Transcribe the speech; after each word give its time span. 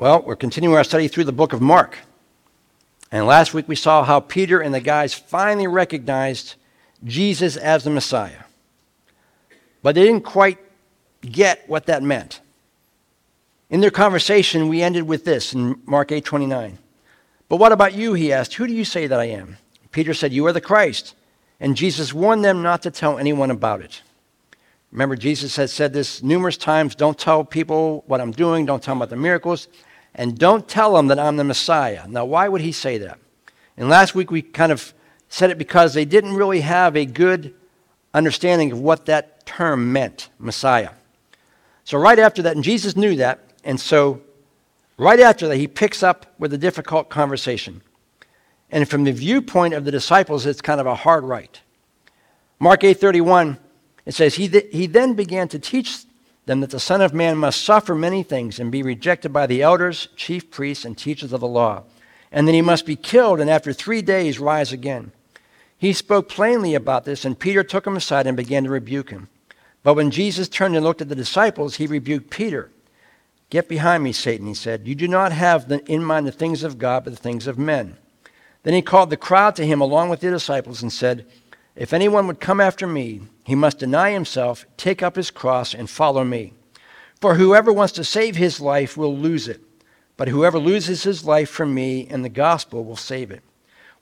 Well, 0.00 0.22
we're 0.22 0.34
continuing 0.34 0.74
our 0.78 0.82
study 0.82 1.08
through 1.08 1.24
the 1.24 1.32
book 1.32 1.52
of 1.52 1.60
Mark. 1.60 1.98
And 3.12 3.26
last 3.26 3.52
week 3.52 3.68
we 3.68 3.76
saw 3.76 4.02
how 4.02 4.18
Peter 4.18 4.58
and 4.58 4.72
the 4.72 4.80
guys 4.80 5.12
finally 5.12 5.66
recognized 5.66 6.54
Jesus 7.04 7.54
as 7.58 7.84
the 7.84 7.90
Messiah. 7.90 8.44
But 9.82 9.94
they 9.94 10.04
didn't 10.04 10.24
quite 10.24 10.56
get 11.20 11.68
what 11.68 11.84
that 11.84 12.02
meant. 12.02 12.40
In 13.68 13.82
their 13.82 13.90
conversation, 13.90 14.70
we 14.70 14.80
ended 14.80 15.02
with 15.02 15.26
this 15.26 15.52
in 15.52 15.78
Mark 15.84 16.08
8:29. 16.08 16.78
But 17.50 17.56
what 17.56 17.72
about 17.72 17.92
you? 17.92 18.14
He 18.14 18.32
asked. 18.32 18.54
Who 18.54 18.66
do 18.66 18.72
you 18.72 18.86
say 18.86 19.06
that 19.06 19.20
I 19.20 19.26
am? 19.26 19.58
Peter 19.90 20.14
said, 20.14 20.32
You 20.32 20.46
are 20.46 20.52
the 20.54 20.62
Christ. 20.62 21.14
And 21.60 21.76
Jesus 21.76 22.14
warned 22.14 22.42
them 22.42 22.62
not 22.62 22.80
to 22.84 22.90
tell 22.90 23.18
anyone 23.18 23.50
about 23.50 23.82
it. 23.82 24.00
Remember, 24.92 25.14
Jesus 25.14 25.56
had 25.56 25.68
said 25.68 25.92
this 25.92 26.22
numerous 26.22 26.56
times 26.56 26.94
don't 26.94 27.18
tell 27.18 27.44
people 27.44 28.02
what 28.06 28.22
I'm 28.22 28.32
doing, 28.32 28.64
don't 28.64 28.82
tell 28.82 28.94
them 28.94 29.02
about 29.02 29.10
the 29.10 29.16
miracles, 29.16 29.68
and 30.14 30.38
don't 30.38 30.68
tell 30.68 30.94
them 30.94 31.06
that 31.08 31.18
I'm 31.18 31.36
the 31.36 31.44
Messiah. 31.44 32.06
Now, 32.08 32.24
why 32.24 32.48
would 32.48 32.60
he 32.60 32.72
say 32.72 32.98
that? 32.98 33.18
And 33.76 33.88
last 33.88 34.14
week 34.14 34.30
we 34.30 34.42
kind 34.42 34.72
of 34.72 34.92
said 35.28 35.50
it 35.50 35.58
because 35.58 35.94
they 35.94 36.04
didn't 36.04 36.34
really 36.34 36.60
have 36.60 36.96
a 36.96 37.06
good 37.06 37.54
understanding 38.12 38.72
of 38.72 38.80
what 38.80 39.06
that 39.06 39.46
term 39.46 39.92
meant, 39.92 40.28
Messiah. 40.38 40.90
So, 41.84 41.98
right 41.98 42.18
after 42.18 42.42
that, 42.42 42.54
and 42.56 42.64
Jesus 42.64 42.96
knew 42.96 43.16
that, 43.16 43.40
and 43.64 43.80
so 43.80 44.20
right 44.96 45.20
after 45.20 45.48
that, 45.48 45.56
he 45.56 45.66
picks 45.66 46.02
up 46.02 46.26
with 46.38 46.52
a 46.52 46.58
difficult 46.58 47.08
conversation. 47.08 47.82
And 48.70 48.88
from 48.88 49.04
the 49.04 49.12
viewpoint 49.12 49.74
of 49.74 49.84
the 49.84 49.90
disciples, 49.90 50.46
it's 50.46 50.60
kind 50.60 50.80
of 50.80 50.86
a 50.86 50.94
hard 50.94 51.24
right. 51.24 51.60
Mark 52.58 52.82
8:31 52.82 53.58
it 54.06 54.14
says 54.14 54.34
he, 54.34 54.48
th- 54.48 54.66
he 54.72 54.86
then 54.86 55.14
began 55.14 55.48
to 55.48 55.58
teach 55.58 56.04
that 56.58 56.70
the 56.70 56.80
son 56.80 57.00
of 57.00 57.14
man 57.14 57.36
must 57.36 57.62
suffer 57.62 57.94
many 57.94 58.24
things 58.24 58.58
and 58.58 58.72
be 58.72 58.82
rejected 58.82 59.32
by 59.32 59.46
the 59.46 59.62
elders, 59.62 60.08
chief 60.16 60.50
priests 60.50 60.84
and 60.84 60.98
teachers 60.98 61.32
of 61.32 61.40
the 61.40 61.46
law, 61.46 61.84
and 62.32 62.48
then 62.48 62.54
he 62.56 62.62
must 62.62 62.84
be 62.84 62.96
killed 62.96 63.38
and 63.38 63.48
after 63.48 63.72
3 63.72 64.02
days 64.02 64.40
rise 64.40 64.72
again. 64.72 65.12
He 65.78 65.92
spoke 65.92 66.28
plainly 66.28 66.74
about 66.74 67.04
this 67.04 67.24
and 67.24 67.38
Peter 67.38 67.62
took 67.62 67.86
him 67.86 67.96
aside 67.96 68.26
and 68.26 68.36
began 68.36 68.64
to 68.64 68.70
rebuke 68.70 69.10
him. 69.10 69.28
But 69.84 69.94
when 69.94 70.10
Jesus 70.10 70.48
turned 70.48 70.74
and 70.74 70.84
looked 70.84 71.00
at 71.00 71.08
the 71.08 71.14
disciples, 71.14 71.76
he 71.76 71.86
rebuked 71.86 72.28
Peter. 72.28 72.70
Get 73.48 73.68
behind 73.68 74.04
me, 74.04 74.12
Satan, 74.12 74.46
he 74.46 74.54
said. 74.54 74.86
You 74.86 74.94
do 74.94 75.08
not 75.08 75.32
have 75.32 75.70
in 75.86 76.04
mind 76.04 76.26
the 76.26 76.32
things 76.32 76.62
of 76.62 76.78
God, 76.78 77.04
but 77.04 77.14
the 77.14 77.22
things 77.22 77.46
of 77.46 77.58
men. 77.58 77.96
Then 78.62 78.74
he 78.74 78.82
called 78.82 79.08
the 79.08 79.16
crowd 79.16 79.56
to 79.56 79.66
him 79.66 79.80
along 79.80 80.10
with 80.10 80.20
the 80.20 80.30
disciples 80.30 80.82
and 80.82 80.92
said, 80.92 81.26
If 81.74 81.92
anyone 81.92 82.26
would 82.26 82.40
come 82.40 82.60
after 82.60 82.86
me, 82.86 83.22
he 83.50 83.56
must 83.56 83.80
deny 83.80 84.12
himself, 84.12 84.64
take 84.76 85.02
up 85.02 85.16
his 85.16 85.32
cross, 85.32 85.74
and 85.74 85.90
follow 85.90 86.22
me. 86.22 86.52
For 87.20 87.34
whoever 87.34 87.72
wants 87.72 87.92
to 87.94 88.04
save 88.04 88.36
his 88.36 88.60
life 88.60 88.96
will 88.96 89.16
lose 89.16 89.48
it, 89.48 89.60
but 90.16 90.28
whoever 90.28 90.56
loses 90.56 91.02
his 91.02 91.24
life 91.24 91.50
for 91.50 91.66
me 91.66 92.06
and 92.08 92.24
the 92.24 92.28
gospel 92.28 92.84
will 92.84 92.94
save 92.94 93.32
it. 93.32 93.42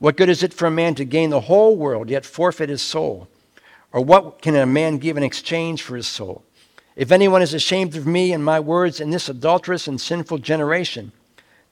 What 0.00 0.19
good 0.19 0.28
is 0.28 0.42
it 0.42 0.52
for 0.52 0.66
a 0.66 0.70
man 0.70 0.94
to 0.96 1.04
gain 1.06 1.30
the 1.30 1.41
whole 1.41 1.76
world, 1.76 2.10
yet 2.10 2.26
forfeit 2.26 2.69
his 2.69 2.82
soul? 2.82 3.26
Or 3.91 4.02
what 4.02 4.42
can 4.42 4.54
a 4.54 4.66
man 4.66 4.98
give 4.98 5.16
in 5.16 5.22
exchange 5.22 5.80
for 5.80 5.96
his 5.96 6.06
soul? 6.06 6.44
If 6.94 7.10
anyone 7.10 7.41
is 7.41 7.54
ashamed 7.54 7.96
of 7.96 8.06
me 8.06 8.34
and 8.34 8.44
my 8.44 8.60
words 8.60 9.00
in 9.00 9.08
this 9.08 9.30
adulterous 9.30 9.88
and 9.88 9.98
sinful 9.98 10.38
generation, 10.38 11.10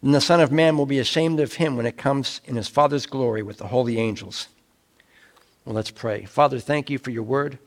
then 0.03 0.13
the 0.13 0.23
Son 0.23 0.41
of 0.41 0.51
Man 0.51 0.79
will 0.79 0.87
be 0.87 0.99
ashamed 0.99 1.41
of 1.41 1.53
him 1.53 1.77
when 1.77 1.85
it 1.85 1.99
comes 1.99 2.41
in 2.47 2.57
his 2.57 2.69
Father's 2.69 3.05
glory 3.05 3.43
with 3.43 3.59
the 3.59 3.67
holy 3.67 3.99
angels. 3.99 4.49
Well, 5.67 5.75
let's 5.75 5.91
pray. 5.91 6.25
Father, 6.25 6.59
thank 6.59 6.89
you 6.89 6.97
for 6.97 7.11
your 7.11 7.23
word. 7.23 7.59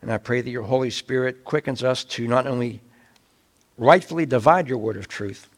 And 0.00 0.12
I 0.12 0.18
pray 0.18 0.40
that 0.40 0.50
your 0.50 0.62
Holy 0.62 0.90
Spirit 0.90 1.44
quickens 1.44 1.82
us 1.82 2.04
to 2.04 2.28
not 2.28 2.46
only 2.46 2.80
rightfully 3.76 4.26
divide 4.26 4.68
your 4.68 4.78
word 4.78 4.96
of 4.96 5.08
truth, 5.08 5.48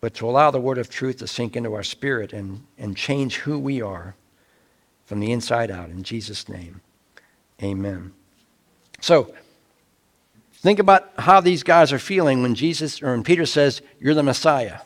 but 0.00 0.14
to 0.14 0.28
allow 0.28 0.50
the 0.50 0.60
word 0.60 0.78
of 0.78 0.88
truth 0.88 1.18
to 1.18 1.26
sink 1.26 1.56
into 1.56 1.74
our 1.74 1.82
spirit 1.82 2.32
and, 2.32 2.64
and 2.78 2.96
change 2.96 3.38
who 3.38 3.58
we 3.58 3.82
are 3.82 4.14
from 5.06 5.20
the 5.20 5.32
inside 5.32 5.70
out. 5.70 5.90
In 5.90 6.02
Jesus' 6.02 6.48
name, 6.48 6.80
amen. 7.62 8.12
So, 9.00 9.34
think 10.54 10.78
about 10.78 11.10
how 11.18 11.40
these 11.40 11.62
guys 11.62 11.92
are 11.92 11.98
feeling 11.98 12.42
when 12.42 12.54
Jesus 12.54 13.02
or 13.02 13.12
when 13.12 13.24
Peter 13.24 13.46
says, 13.46 13.82
You're 13.98 14.14
the 14.14 14.22
Messiah. 14.22 14.80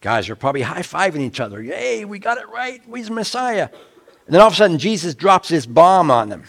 Guys 0.00 0.28
are 0.28 0.36
probably 0.36 0.62
high 0.62 0.82
fiving 0.82 1.20
each 1.20 1.40
other. 1.40 1.62
Yay, 1.62 2.04
we 2.04 2.18
got 2.18 2.38
it 2.38 2.48
right. 2.48 2.82
He's 2.94 3.08
the 3.08 3.14
Messiah. 3.14 3.68
And 4.26 4.34
then 4.34 4.40
all 4.40 4.48
of 4.48 4.52
a 4.52 4.56
sudden, 4.56 4.78
Jesus 4.78 5.14
drops 5.14 5.48
this 5.48 5.66
bomb 5.66 6.10
on 6.10 6.28
them. 6.28 6.44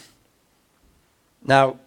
Now, 1.48 1.80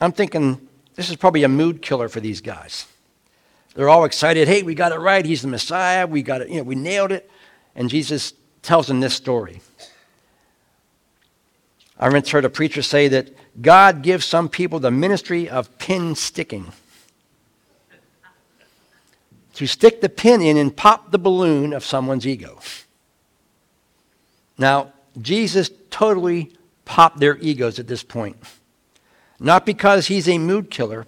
I'm 0.00 0.12
thinking 0.12 0.66
this 0.94 1.10
is 1.10 1.16
probably 1.16 1.44
a 1.44 1.48
mood 1.48 1.82
killer 1.82 2.08
for 2.08 2.20
these 2.20 2.40
guys. 2.40 2.86
They're 3.74 3.90
all 3.90 4.04
excited. 4.04 4.48
Hey, 4.48 4.62
we 4.62 4.74
got 4.74 4.92
it 4.92 4.98
right. 4.98 5.24
He's 5.24 5.42
the 5.42 5.48
Messiah. 5.48 6.06
We 6.06 6.22
got 6.22 6.40
it. 6.40 6.48
You 6.48 6.56
know, 6.56 6.62
we 6.62 6.74
nailed 6.74 7.12
it. 7.12 7.30
And 7.74 7.90
Jesus 7.90 8.32
tells 8.62 8.86
them 8.86 9.00
this 9.00 9.14
story. 9.14 9.60
I 11.98 12.08
once 12.08 12.30
heard 12.30 12.46
a 12.46 12.50
preacher 12.50 12.82
say 12.82 13.08
that 13.08 13.30
God 13.60 14.02
gives 14.02 14.24
some 14.24 14.48
people 14.48 14.80
the 14.80 14.90
ministry 14.90 15.48
of 15.48 15.78
pin 15.78 16.14
sticking 16.14 16.72
to 19.54 19.66
stick 19.66 20.02
the 20.02 20.08
pin 20.08 20.42
in 20.42 20.58
and 20.58 20.76
pop 20.76 21.10
the 21.10 21.18
balloon 21.18 21.72
of 21.72 21.82
someone's 21.82 22.26
ego. 22.26 22.60
Now, 24.58 24.92
Jesus 25.20 25.70
totally 25.90 26.52
popped 26.84 27.20
their 27.20 27.38
egos 27.38 27.78
at 27.78 27.88
this 27.88 28.02
point. 28.02 28.36
Not 29.38 29.66
because 29.66 30.06
he's 30.06 30.28
a 30.28 30.38
mood 30.38 30.70
killer, 30.70 31.06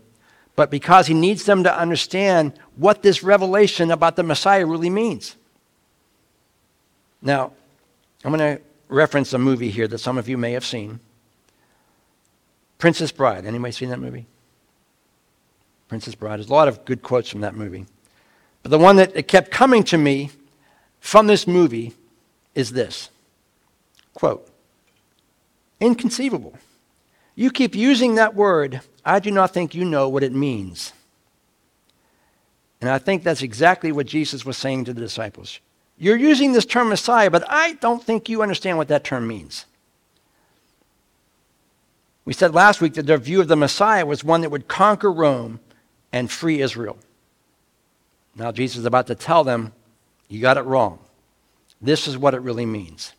but 0.57 0.71
because 0.71 1.07
he 1.07 1.15
needs 1.15 1.45
them 1.45 1.63
to 1.65 1.79
understand 1.79 2.53
what 2.77 3.03
this 3.03 3.23
revelation 3.23 3.91
about 3.91 4.17
the 4.17 4.23
Messiah 4.23 4.67
really 4.67 4.91
means. 4.91 5.37
Now, 7.23 7.53
I'm 8.25 8.33
going 8.33 8.57
to 8.57 8.63
reference 8.89 9.33
a 9.33 9.39
movie 9.39 9.71
here 9.71 9.89
that 9.89 9.99
some 9.99 10.19
of 10.19 10.29
you 10.29 10.37
may 10.37 10.53
have 10.53 10.65
seen. 10.65 11.01
Princess 12.79 13.13
Bride. 13.13 13.45
Anybody 13.45 13.73
seen 13.73 13.91
that 13.91 14.01
movie? 14.01 14.27
Princess 15.89 16.15
Bride. 16.15 16.39
There's 16.39 16.51
a 16.51 16.55
lot 16.55 16.69
of 16.69 16.85
good 16.85 17.03
quotes 17.03 17.29
from 17.29 17.41
that 17.41 17.55
movie. 17.55 17.87
But 18.63 18.71
the 18.71 18.79
one 18.79 18.97
that 18.97 19.29
kept 19.29 19.51
coming 19.51 19.83
to 19.85 19.99
me 19.99 20.31
from 21.01 21.27
this 21.27 21.47
movie 21.47 21.95
is 22.55 22.73
this 22.73 23.11
quote, 24.15 24.49
inconceivable. 25.81 26.59
You 27.39 27.53
keep 27.53 27.77
using 27.77 28.17
that 28.17 28.35
word. 28.35 28.81
I 29.05 29.21
do 29.21 29.31
not 29.31 29.55
think 29.55 29.73
you 29.73 29.85
know 29.85 30.09
what 30.09 30.25
it 30.25 30.33
means. 30.33 30.93
And 32.81 32.91
I 32.91 32.99
think 32.99 33.23
that's 33.23 33.43
exactly 33.43 33.93
what 33.93 34.07
Jesus 34.07 34.45
was 34.45 34.57
saying 34.57 34.87
to 34.87 34.93
the 34.93 35.01
disciples. 35.01 35.61
You're 35.97 36.17
using 36.17 36.51
this 36.51 36.67
term 36.67 36.89
Messiah, 36.89 37.31
but 37.31 37.45
I 37.49 37.75
don't 37.75 38.03
think 38.03 38.29
you 38.29 38.43
understand 38.43 38.77
what 38.77 38.89
that 38.89 39.05
term 39.05 39.29
means. 39.29 39.67
We 42.25 42.33
said 42.33 42.57
last 42.57 42.81
week 42.81 42.95
that 42.95 43.07
their 43.07 43.19
view 43.19 43.41
of 43.41 43.47
the 43.47 43.55
Messiah 43.55 44.05
was 44.05 44.25
one 44.25 44.41
that 44.41 44.51
would 44.51 44.67
conquer 44.67 45.13
Rome 45.13 45.61
and 46.13 46.29
free 46.29 46.61
Israel. 46.61 46.99
Now, 48.35 48.51
Jesus 48.51 48.79
is 48.79 48.85
about 48.85 49.07
to 49.07 49.15
tell 49.15 49.45
them, 49.45 49.73
you 50.27 50.41
got 50.41 50.57
it 50.57 50.63
wrong. 50.63 50.99
This 51.81 52.09
is 52.09 52.19
what 52.19 52.35
it 52.35 52.41
really 52.41 52.67
means. 52.67 53.13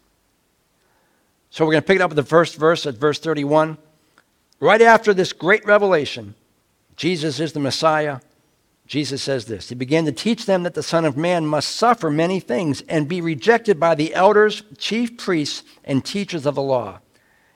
So 1.52 1.64
we're 1.64 1.72
going 1.72 1.84
to 1.84 1.88
pick 1.88 1.96
it 1.96 2.02
up 2.02 2.10
with 2.10 2.18
the 2.18 2.24
first 2.24 2.58
verse 2.58 2.86
at 2.86 2.96
verse 2.96 3.20
31. 3.20 3.78
Right 4.60 4.82
after 4.82 5.14
this 5.14 5.34
great 5.34 5.66
revelation, 5.66 6.36
Jesus 6.96 7.40
is 7.40 7.54
the 7.54 7.60
Messiah. 7.60 8.20
Jesus 8.86 9.22
says 9.22 9.46
this 9.46 9.70
He 9.70 9.76
began 9.76 10.06
to 10.06 10.12
teach 10.12 10.46
them 10.46 10.64
that 10.64 10.74
the 10.74 10.84
Son 10.84 11.06
of 11.06 11.16
Man 11.16 11.46
must 11.46 11.76
suffer 11.76 12.10
many 12.10 12.40
things 12.40 12.82
and 12.90 13.08
be 13.08 13.22
rejected 13.22 13.80
by 13.80 13.96
the 13.96 14.14
elders, 14.14 14.64
chief 14.78 15.18
priests, 15.18 15.64
and 15.84 16.04
teachers 16.04 16.46
of 16.46 16.56
the 16.56 16.62
law. 16.62 17.00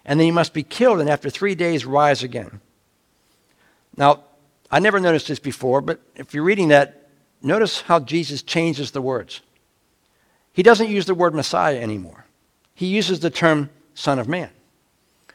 And 0.05 0.19
then 0.19 0.25
he 0.25 0.31
must 0.31 0.53
be 0.53 0.63
killed 0.63 0.99
and 0.99 1.09
after 1.09 1.29
three 1.29 1.55
days 1.55 1.85
rise 1.85 2.23
again. 2.23 2.59
Now, 3.95 4.23
I 4.69 4.79
never 4.79 4.99
noticed 4.99 5.27
this 5.27 5.39
before, 5.39 5.81
but 5.81 6.01
if 6.15 6.33
you're 6.33 6.43
reading 6.43 6.69
that, 6.69 7.03
Notice 7.43 7.81
how 7.81 7.99
Jesus 7.99 8.41
changes 8.41 8.91
the 8.91 9.01
words. 9.01 9.41
He 10.53 10.63
doesn't 10.63 10.89
use 10.89 11.06
the 11.06 11.13
word 11.13 11.35
Messiah 11.35 11.79
anymore. 11.79 12.25
He 12.73 12.88
uses 12.88 13.19
the 13.19 13.29
term 13.29 13.69
Son 13.94 14.17
of 14.17 14.29
Man. 14.29 14.49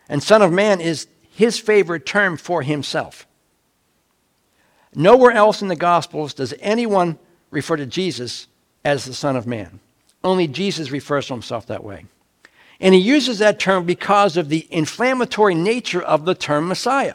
And 0.09 0.23
Son 0.23 0.41
of 0.41 0.50
Man 0.50 0.81
is 0.81 1.06
his 1.38 1.56
favorite 1.56 2.05
term 2.05 2.37
for 2.37 2.62
himself. 2.62 3.25
Nowhere 4.93 5.31
else 5.31 5.62
in 5.62 5.69
the 5.69 5.76
Gospels 5.76 6.35
does 6.35 6.52
anyone 6.58 7.17
refer 7.52 7.76
to 7.76 7.87
Jesus 7.87 8.49
as 8.85 9.05
the 9.05 9.14
Son 9.14 9.37
of 9.37 9.46
Man. 9.46 9.79
Only 10.25 10.49
Jesus 10.49 10.90
refers 10.90 11.29
to 11.29 11.35
himself 11.35 11.64
that 11.69 11.85
way. 11.85 12.06
And 12.81 12.93
he 12.93 13.00
uses 13.00 13.38
that 13.38 13.61
term 13.61 13.87
because 13.87 14.37
of 14.37 14.49
the 14.49 14.67
inflammatory 14.69 15.55
nature 15.55 16.02
of 16.02 16.25
the 16.25 16.35
term 16.35 16.67
Messiah. 16.67 17.14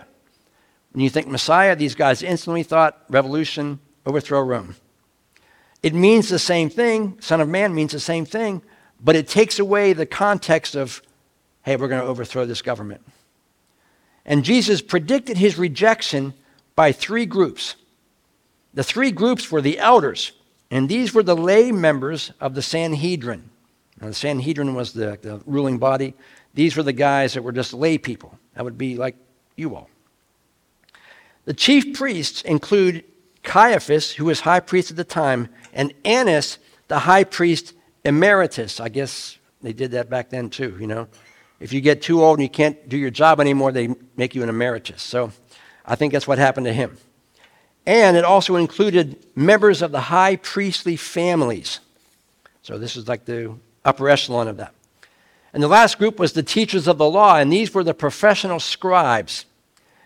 When 0.94 1.04
you 1.04 1.10
think 1.10 1.28
Messiah, 1.28 1.76
these 1.76 1.94
guys 1.94 2.24
instantly 2.24 2.64
thought 2.64 3.04
revolution, 3.10 3.82
overthrow 4.06 4.40
Rome. 4.40 4.78
It 5.82 5.94
means 5.94 6.30
the 6.30 6.40
same 6.40 6.70
thing. 6.70 7.18
Son 7.20 7.42
of 7.42 7.50
Man 7.50 7.76
means 7.76 7.92
the 7.92 8.00
same 8.00 8.24
thing, 8.24 8.62
but 9.02 9.18
it 9.18 9.28
takes 9.28 9.60
away 9.60 9.92
the 9.92 10.06
context 10.06 10.76
of, 10.76 11.02
hey, 11.64 11.76
we're 11.76 11.90
going 11.90 12.02
to 12.02 12.08
overthrow 12.08 12.46
this 12.46 12.62
government. 12.62 13.02
And 14.26 14.44
Jesus 14.46 14.82
predicted 14.82 15.38
his 15.38 15.58
rejection 15.58 16.34
by 16.76 16.92
three 16.92 17.26
groups. 17.26 17.76
The 18.74 18.84
three 18.84 19.12
groups 19.12 19.52
were 19.52 19.62
the 19.62 19.78
elders, 19.80 20.32
and 20.72 20.90
these 20.90 21.14
were 21.14 21.24
the 21.24 21.36
lay 21.36 21.72
members 21.72 22.32
of 22.40 22.56
the 22.56 22.62
Sanhedrin. 22.62 23.50
Now, 24.02 24.08
the 24.08 24.14
Sanhedrin 24.14 24.74
was 24.74 24.94
the, 24.94 25.18
the 25.22 25.42
ruling 25.46 25.78
body. 25.78 26.16
These 26.54 26.76
were 26.76 26.84
the 26.84 26.94
guys 26.94 27.34
that 27.34 27.44
were 27.44 27.52
just 27.52 27.74
lay 27.74 27.98
people. 27.98 28.38
That 28.56 28.64
would 28.64 28.78
be 28.78 28.96
like 28.96 29.16
you 29.56 29.76
all. 29.76 29.90
The 31.46 31.54
chief 31.54 31.98
priests 31.98 32.42
include 32.42 33.04
Caiaphas, 33.44 34.14
who 34.14 34.26
was 34.26 34.40
high 34.40 34.62
priest 34.62 34.92
at 34.92 34.98
the 34.98 35.04
time, 35.04 35.50
and 35.74 35.94
Annas, 36.06 36.58
the 36.88 37.00
high 37.00 37.26
priest 37.26 37.74
emeritus. 38.06 38.80
I 38.80 38.90
guess 38.90 39.38
they 39.62 39.74
did 39.74 39.92
that 39.92 40.10
back 40.10 40.30
then 40.30 40.50
too, 40.50 40.78
you 40.80 40.88
know. 40.88 41.08
If 41.60 41.72
you 41.74 41.82
get 41.82 42.02
too 42.02 42.24
old 42.24 42.40
and 42.40 42.44
you 42.44 42.50
can't 42.50 42.90
do 42.90 42.98
your 42.98 43.10
job 43.10 43.40
anymore, 43.40 43.72
they 43.72 43.96
make 44.18 44.36
you 44.36 44.44
an 44.44 44.50
emeritus. 44.50 45.02
So 45.02 45.32
I 45.86 45.96
think 45.96 46.14
that's 46.14 46.28
what 46.28 46.38
happened 46.38 46.66
to 46.66 46.74
him. 46.74 46.98
And 47.86 48.16
it 48.16 48.24
also 48.24 48.56
included 48.56 49.26
members 49.36 49.82
of 49.82 49.92
the 49.92 50.02
high 50.02 50.38
priestly 50.38 50.96
families. 50.96 51.80
So 52.62 52.78
this 52.78 52.96
is 52.96 53.08
like 53.08 53.26
the 53.26 53.56
upper 53.84 54.10
echelon 54.10 54.48
of 54.48 54.58
that. 54.58 54.74
And 55.54 55.62
the 55.62 55.68
last 55.68 56.00
group 56.00 56.18
was 56.18 56.34
the 56.34 56.44
teachers 56.44 56.88
of 56.88 56.98
the 56.98 57.10
law, 57.10 57.38
and 57.38 57.52
these 57.52 57.74
were 57.74 57.84
the 57.84 57.94
professional 57.94 58.60
scribes. 58.60 59.46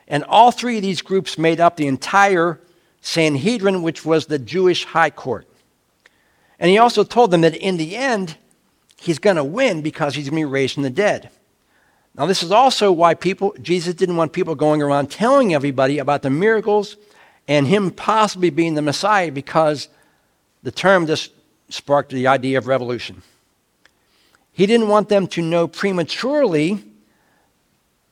And 0.07 0.23
all 0.25 0.51
three 0.51 0.77
of 0.77 0.81
these 0.81 1.01
groups 1.01 1.37
made 1.37 1.59
up 1.59 1.77
the 1.77 1.87
entire 1.87 2.59
Sanhedrin, 3.01 3.81
which 3.81 4.03
was 4.03 4.25
the 4.25 4.39
Jewish 4.39 4.85
high 4.85 5.09
court. 5.09 5.47
And 6.59 6.69
he 6.69 6.77
also 6.77 7.03
told 7.03 7.31
them 7.31 7.41
that 7.41 7.55
in 7.55 7.77
the 7.77 7.95
end, 7.95 8.37
he's 8.97 9.19
going 9.19 9.35
to 9.35 9.43
win 9.43 9.81
because 9.81 10.15
he's 10.15 10.29
going 10.29 10.41
to 10.41 10.47
be 10.47 10.51
raised 10.51 10.73
from 10.73 10.83
the 10.83 10.89
dead. 10.89 11.29
Now, 12.15 12.25
this 12.25 12.41
is 12.41 12.51
also 12.51 12.91
why 12.91 13.13
people, 13.13 13.55
Jesus 13.61 13.93
didn't 13.93 14.15
want 14.15 14.33
people 14.33 14.55
going 14.55 14.81
around 14.81 15.11
telling 15.11 15.53
everybody 15.53 15.99
about 15.99 16.23
the 16.23 16.31
miracles 16.31 16.97
and 17.47 17.67
him 17.67 17.91
possibly 17.91 18.49
being 18.49 18.73
the 18.73 18.81
Messiah 18.81 19.31
because 19.31 19.87
the 20.63 20.71
term 20.71 21.05
just 21.05 21.31
sparked 21.69 22.11
the 22.11 22.27
idea 22.27 22.57
of 22.57 22.67
revolution. 22.67 23.21
He 24.51 24.65
didn't 24.65 24.87
want 24.87 25.09
them 25.09 25.27
to 25.27 25.41
know 25.41 25.67
prematurely 25.67 26.83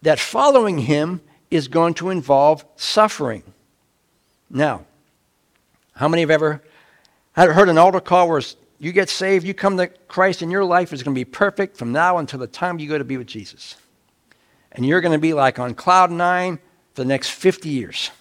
that 0.03 0.19
following 0.19 0.77
him 0.77 1.21
is 1.49 1.67
going 1.67 1.95
to 1.95 2.11
involve 2.11 2.63
suffering. 2.75 3.41
Now, 4.49 4.85
how 5.95 6.07
many 6.07 6.21
have 6.21 6.29
ever 6.29 6.61
heard 7.33 7.69
an 7.69 7.79
altar 7.79 7.99
call 7.99 8.29
where 8.29 8.41
you 8.79 8.91
get 8.91 9.09
saved, 9.09 9.45
you 9.45 9.53
come 9.53 9.77
to 9.77 9.87
Christ, 9.87 10.41
and 10.41 10.51
your 10.51 10.65
life 10.65 10.91
is 10.91 11.01
going 11.03 11.15
to 11.15 11.19
be 11.19 11.25
perfect 11.25 11.77
from 11.77 11.91
now 11.91 12.17
until 12.17 12.39
the 12.39 12.47
time 12.47 12.79
you 12.79 12.89
go 12.89 12.97
to 12.97 13.03
be 13.03 13.17
with 13.17 13.27
Jesus? 13.27 13.75
And 14.71 14.85
you're 14.85 15.01
going 15.01 15.13
to 15.13 15.19
be 15.19 15.33
like 15.33 15.59
on 15.59 15.73
cloud 15.73 16.11
nine 16.11 16.57
for 16.93 17.01
the 17.01 17.05
next 17.05 17.29
50 17.29 17.69
years. 17.69 18.11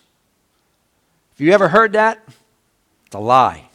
If 1.34 1.40
you 1.40 1.52
ever 1.52 1.68
heard 1.68 1.94
that, 1.94 2.22
it's 3.06 3.14
a 3.14 3.18
lie. 3.18 3.68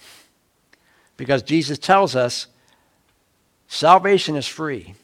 Because 1.18 1.44
Jesus 1.44 1.78
tells 1.78 2.16
us 2.16 2.48
salvation 3.68 4.38
is 4.38 4.48
free, 4.48 4.96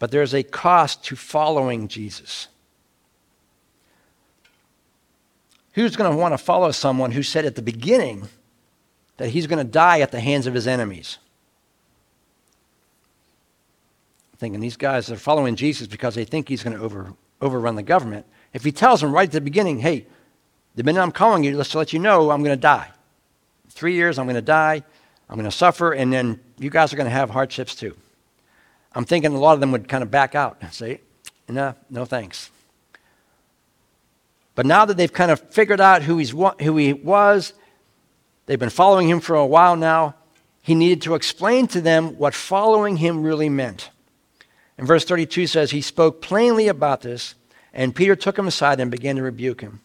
but 0.00 0.10
there's 0.10 0.34
a 0.34 0.42
cost 0.42 1.04
to 1.04 1.14
following 1.14 1.86
Jesus. 1.86 2.48
Who's 5.74 5.94
going 5.94 6.10
to 6.10 6.16
want 6.16 6.32
to 6.32 6.38
follow 6.38 6.72
someone 6.72 7.12
who 7.12 7.22
said 7.22 7.44
at 7.44 7.54
the 7.54 7.62
beginning 7.62 8.28
that 9.20 9.28
he's 9.28 9.46
going 9.46 9.58
to 9.58 9.70
die 9.70 10.00
at 10.00 10.12
the 10.12 10.18
hands 10.18 10.46
of 10.46 10.54
his 10.54 10.66
enemies? 10.66 11.18
I'm 14.32 14.38
thinking 14.38 14.60
these 14.60 14.78
guys 14.78 15.10
are 15.10 15.16
following 15.16 15.56
Jesus 15.56 15.86
because 15.86 16.14
they 16.14 16.24
think 16.24 16.48
he's 16.48 16.62
going 16.62 16.74
to 16.74 16.82
over, 16.82 17.12
overrun 17.42 17.74
the 17.74 17.82
government. 17.82 18.24
If 18.54 18.64
he 18.64 18.72
tells 18.72 19.02
them 19.02 19.12
right 19.12 19.28
at 19.28 19.32
the 19.32 19.42
beginning, 19.42 19.80
hey, 19.80 20.06
the 20.74 20.84
minute 20.84 21.02
I'm 21.02 21.12
calling 21.12 21.44
you, 21.44 21.54
let's 21.54 21.74
let 21.74 21.92
you 21.92 21.98
know 21.98 22.30
I'm 22.30 22.42
going 22.42 22.56
to 22.56 22.62
die. 22.62 22.88
Three 23.68 23.92
years, 23.92 24.18
I'm 24.18 24.24
going 24.24 24.36
to 24.36 24.40
die. 24.40 24.82
I'm 25.28 25.36
going 25.36 25.44
to 25.44 25.54
suffer, 25.54 25.92
and 25.92 26.10
then 26.10 26.40
you 26.58 26.70
guys 26.70 26.90
are 26.94 26.96
going 26.96 27.04
to 27.04 27.10
have 27.10 27.28
hardships 27.28 27.74
too. 27.74 27.94
I'm 28.94 29.04
thinking 29.04 29.34
a 29.34 29.38
lot 29.38 29.52
of 29.52 29.60
them 29.60 29.70
would 29.72 29.86
kind 29.86 30.02
of 30.02 30.10
back 30.10 30.34
out 30.34 30.56
and 30.62 30.72
say, 30.72 31.02
no, 31.46 31.74
no 31.90 32.06
thanks. 32.06 32.50
But 34.54 34.64
now 34.64 34.86
that 34.86 34.96
they've 34.96 35.12
kind 35.12 35.30
of 35.30 35.40
figured 35.52 35.80
out 35.80 36.04
who, 36.04 36.16
he's, 36.16 36.30
who 36.30 36.76
he 36.78 36.94
was, 36.94 37.52
they've 38.50 38.58
been 38.58 38.68
following 38.68 39.08
him 39.08 39.20
for 39.20 39.36
a 39.36 39.46
while 39.46 39.76
now, 39.76 40.16
he 40.60 40.74
needed 40.74 41.02
to 41.02 41.14
explain 41.14 41.68
to 41.68 41.80
them 41.80 42.18
what 42.18 42.34
following 42.34 42.96
him 42.96 43.22
really 43.22 43.48
meant. 43.48 43.90
And 44.76 44.88
verse 44.88 45.04
32 45.04 45.46
says, 45.46 45.70
He 45.70 45.80
spoke 45.80 46.20
plainly 46.20 46.66
about 46.66 47.02
this, 47.02 47.36
and 47.72 47.94
Peter 47.94 48.16
took 48.16 48.36
him 48.36 48.48
aside 48.48 48.80
and 48.80 48.90
began 48.90 49.14
to 49.14 49.22
rebuke 49.22 49.60
him. 49.60 49.78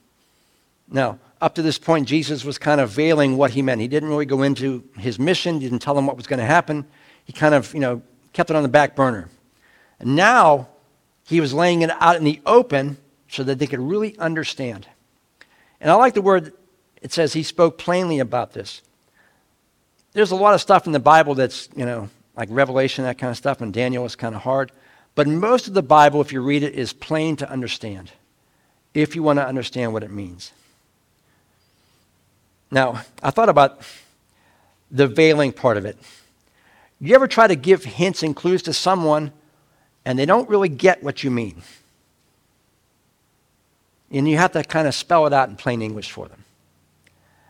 Now, 0.90 1.20
up 1.40 1.54
to 1.56 1.62
this 1.62 1.78
point, 1.78 2.08
Jesus 2.08 2.44
was 2.44 2.58
kind 2.58 2.82
of 2.82 2.90
veiling 2.90 3.38
what 3.38 3.52
he 3.52 3.62
meant. 3.62 3.82
He 3.82 3.88
didn't 3.88 4.10
really 4.10 4.26
go 4.26 4.42
into 4.42 4.84
his 4.98 5.20
mission, 5.20 5.60
didn't 5.60 5.80
tell 5.80 5.94
them 5.94 6.08
what 6.08 6.18
was 6.18 6.26
going 6.26 6.40
to 6.40 6.46
happen. 6.46 6.88
He 7.24 7.34
kind 7.34 7.54
of, 7.54 7.72
you 7.72 7.80
know, 7.80 8.02
kept 8.34 8.50
it 8.50 8.56
on 8.56 8.64
the 8.64 8.70
back 8.70 8.96
burner. 8.96 9.30
And 10.00 10.16
now 10.16 10.70
he 11.28 11.40
was 11.40 11.54
laying 11.54 11.84
it 11.84 11.92
out 12.00 12.16
in 12.16 12.24
the 12.24 12.42
open 12.48 12.98
so 13.30 13.44
that 13.44 13.60
they 13.60 13.68
could 13.68 13.80
really 13.80 14.18
understand. 14.18 14.88
And 15.80 15.92
I 15.92 15.94
like 15.94 16.16
the 16.16 16.24
word, 16.24 16.54
it 17.06 17.14
says 17.14 17.34
he 17.34 17.44
spoke 17.44 17.78
plainly 17.78 18.18
about 18.18 18.54
this. 18.54 18.82
There's 20.14 20.32
a 20.32 20.36
lot 20.36 20.56
of 20.56 20.62
stuff 20.62 20.88
in 20.88 20.92
the 20.92 21.00
Bible 21.00 21.36
that's, 21.36 21.70
you 21.76 21.86
know, 21.86 22.10
like 22.36 22.50
Revelation, 22.52 23.04
that 23.04 23.20
kind 23.20 23.30
of 23.30 23.38
stuff, 23.38 23.62
and 23.62 23.72
Daniel 23.72 24.06
is 24.06 24.16
kind 24.16 24.34
of 24.34 24.42
hard. 24.42 24.72
But 25.14 25.28
most 25.28 25.68
of 25.68 25.76
the 25.76 25.84
Bible, 25.84 26.20
if 26.20 26.34
you 26.34 26.42
read 26.42 26.64
it, 26.64 26.74
is 26.74 26.94
plain 26.94 27.36
to 27.36 27.48
understand 27.48 28.12
if 28.96 29.16
you 29.16 29.22
want 29.22 29.38
to 29.38 29.46
understand 29.46 29.94
what 29.94 30.02
it 30.02 30.10
means. 30.10 30.52
Now, 32.72 33.04
I 33.22 33.30
thought 33.30 33.50
about 33.50 33.82
the 34.90 35.06
veiling 35.06 35.54
part 35.54 35.78
of 35.78 35.86
it. 35.86 36.00
You 37.00 37.14
ever 37.14 37.28
try 37.28 37.46
to 37.46 37.56
give 37.56 37.84
hints 37.84 38.24
and 38.24 38.36
clues 38.36 38.64
to 38.64 38.74
someone 38.74 39.32
and 40.06 40.18
they 40.18 40.26
don't 40.26 40.50
really 40.50 40.70
get 40.70 41.04
what 41.04 41.24
you 41.24 41.30
mean? 41.30 41.62
And 44.10 44.28
you 44.28 44.38
have 44.38 44.54
to 44.54 44.64
kind 44.64 44.88
of 44.88 44.96
spell 44.96 45.28
it 45.28 45.34
out 45.34 45.50
in 45.50 45.56
plain 45.56 45.84
English 45.84 46.10
for 46.10 46.28
them. 46.28 46.45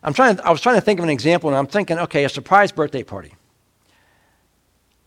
I'm 0.06 0.14
trying 0.14 0.40
I 0.42 0.52
was 0.52 0.62
trying 0.62 0.76
to 0.76 0.82
think 0.82 1.00
of 1.00 1.04
an 1.04 1.10
example, 1.10 1.50
and 1.50 1.58
I'm 1.58 1.66
thinking, 1.66 1.98
okay, 1.98 2.24
a 2.24 2.30
surprise 2.30 2.72
birthday 2.72 3.02
party. 3.02 3.34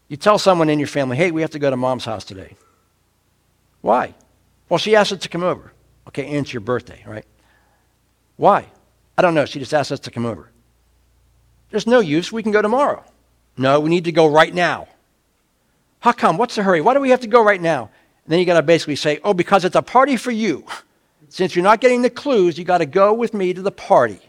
You 0.08 0.16
tell 0.16 0.38
someone 0.38 0.68
in 0.68 0.80
your 0.80 0.88
family, 0.88 1.16
hey, 1.16 1.30
we 1.30 1.40
have 1.42 1.52
to 1.52 1.60
go 1.60 1.70
to 1.70 1.76
mom's 1.76 2.04
house 2.04 2.24
today. 2.24 2.56
Why? 3.80 4.14
Well, 4.68 4.78
she 4.78 4.96
asked 4.96 5.12
us 5.12 5.20
to 5.20 5.28
come 5.28 5.44
over. 5.44 5.72
Okay, 6.08 6.26
and 6.26 6.38
it's 6.38 6.52
your 6.52 6.62
birthday, 6.62 7.04
right? 7.06 7.24
Why? 8.36 8.66
I 9.16 9.22
don't 9.22 9.34
know. 9.34 9.44
She 9.44 9.60
just 9.60 9.72
asked 9.72 9.92
us 9.92 10.00
to 10.00 10.10
come 10.10 10.26
over. 10.26 10.50
There's 11.70 11.86
no 11.86 12.00
use. 12.00 12.32
We 12.32 12.42
can 12.42 12.50
go 12.50 12.60
tomorrow. 12.60 13.04
No, 13.56 13.78
we 13.78 13.90
need 13.90 14.04
to 14.04 14.12
go 14.12 14.26
right 14.26 14.52
now. 14.52 14.88
How 16.00 16.12
come? 16.12 16.38
What's 16.38 16.56
the 16.56 16.62
hurry? 16.62 16.80
Why 16.80 16.94
do 16.94 17.00
we 17.00 17.10
have 17.10 17.20
to 17.20 17.26
go 17.28 17.44
right 17.44 17.60
now? 17.60 17.90
And 18.24 18.32
then 18.32 18.40
you 18.40 18.46
got 18.46 18.54
to 18.54 18.62
basically 18.62 18.96
say, 18.96 19.20
oh, 19.22 19.34
because 19.34 19.64
it's 19.64 19.76
a 19.76 19.82
party 19.82 20.16
for 20.16 20.32
you. 20.32 20.64
Since 21.28 21.54
you're 21.54 21.62
not 21.62 21.80
getting 21.80 22.02
the 22.02 22.10
clues, 22.10 22.58
you 22.58 22.64
got 22.64 22.78
to 22.78 22.86
go 22.86 23.12
with 23.12 23.34
me 23.34 23.52
to 23.52 23.62
the 23.62 23.70
party. 23.70 24.20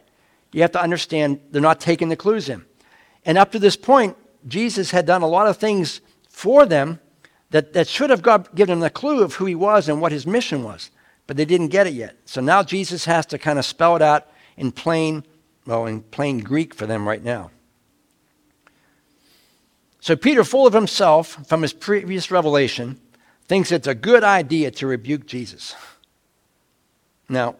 You 0.51 0.61
have 0.61 0.71
to 0.71 0.81
understand 0.81 1.39
they're 1.51 1.61
not 1.61 1.79
taking 1.79 2.09
the 2.09 2.15
clues 2.15 2.49
in. 2.49 2.65
And 3.25 3.37
up 3.37 3.51
to 3.51 3.59
this 3.59 3.75
point, 3.75 4.17
Jesus 4.47 4.91
had 4.91 5.05
done 5.05 5.21
a 5.21 5.27
lot 5.27 5.47
of 5.47 5.57
things 5.57 6.01
for 6.29 6.65
them 6.65 6.99
that, 7.51 7.73
that 7.73 7.87
should 7.87 8.09
have 8.09 8.21
got, 8.21 8.55
given 8.55 8.73
them 8.73 8.79
the 8.79 8.89
clue 8.89 9.21
of 9.21 9.35
who 9.35 9.45
he 9.45 9.55
was 9.55 9.89
and 9.89 10.01
what 10.01 10.11
his 10.11 10.25
mission 10.25 10.63
was, 10.63 10.91
but 11.27 11.37
they 11.37 11.45
didn't 11.45 11.67
get 11.67 11.87
it 11.87 11.93
yet. 11.93 12.15
So 12.25 12.41
now 12.41 12.63
Jesus 12.63 13.05
has 13.05 13.25
to 13.27 13.37
kind 13.37 13.59
of 13.59 13.65
spell 13.65 13.95
it 13.95 14.01
out 14.01 14.27
in 14.57 14.71
plain, 14.71 15.23
well, 15.65 15.85
in 15.85 16.01
plain 16.01 16.39
Greek 16.39 16.73
for 16.73 16.85
them 16.85 17.07
right 17.07 17.23
now. 17.23 17.51
So 19.99 20.15
Peter, 20.15 20.43
full 20.43 20.65
of 20.65 20.73
himself 20.73 21.45
from 21.47 21.61
his 21.61 21.73
previous 21.73 22.31
revelation, 22.31 22.99
thinks 23.47 23.71
it's 23.71 23.87
a 23.87 23.95
good 23.95 24.23
idea 24.23 24.71
to 24.71 24.87
rebuke 24.87 25.25
Jesus. 25.25 25.75
Now, 27.27 27.55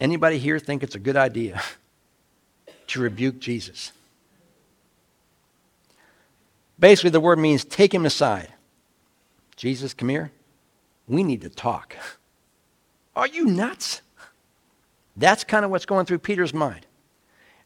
anybody 0.00 0.38
here 0.38 0.58
think 0.58 0.82
it's 0.82 0.94
a 0.94 1.00
good 1.00 1.16
idea 1.16 1.62
to 2.88 3.00
rebuke 3.00 3.38
Jesus? 3.38 3.92
Basically, 6.78 7.10
the 7.10 7.20
word 7.20 7.38
means 7.38 7.64
take 7.64 7.92
him 7.92 8.06
aside. 8.06 8.48
Jesus, 9.56 9.92
come 9.92 10.08
here. 10.08 10.32
We 11.06 11.22
need 11.22 11.42
to 11.42 11.50
talk. 11.50 11.94
Are 13.16 13.26
you 13.26 13.44
nuts? 13.44 14.00
That's 15.16 15.44
kind 15.44 15.64
of 15.64 15.70
what's 15.70 15.84
going 15.84 16.06
through 16.06 16.20
Peter's 16.20 16.54
mind. 16.54 16.86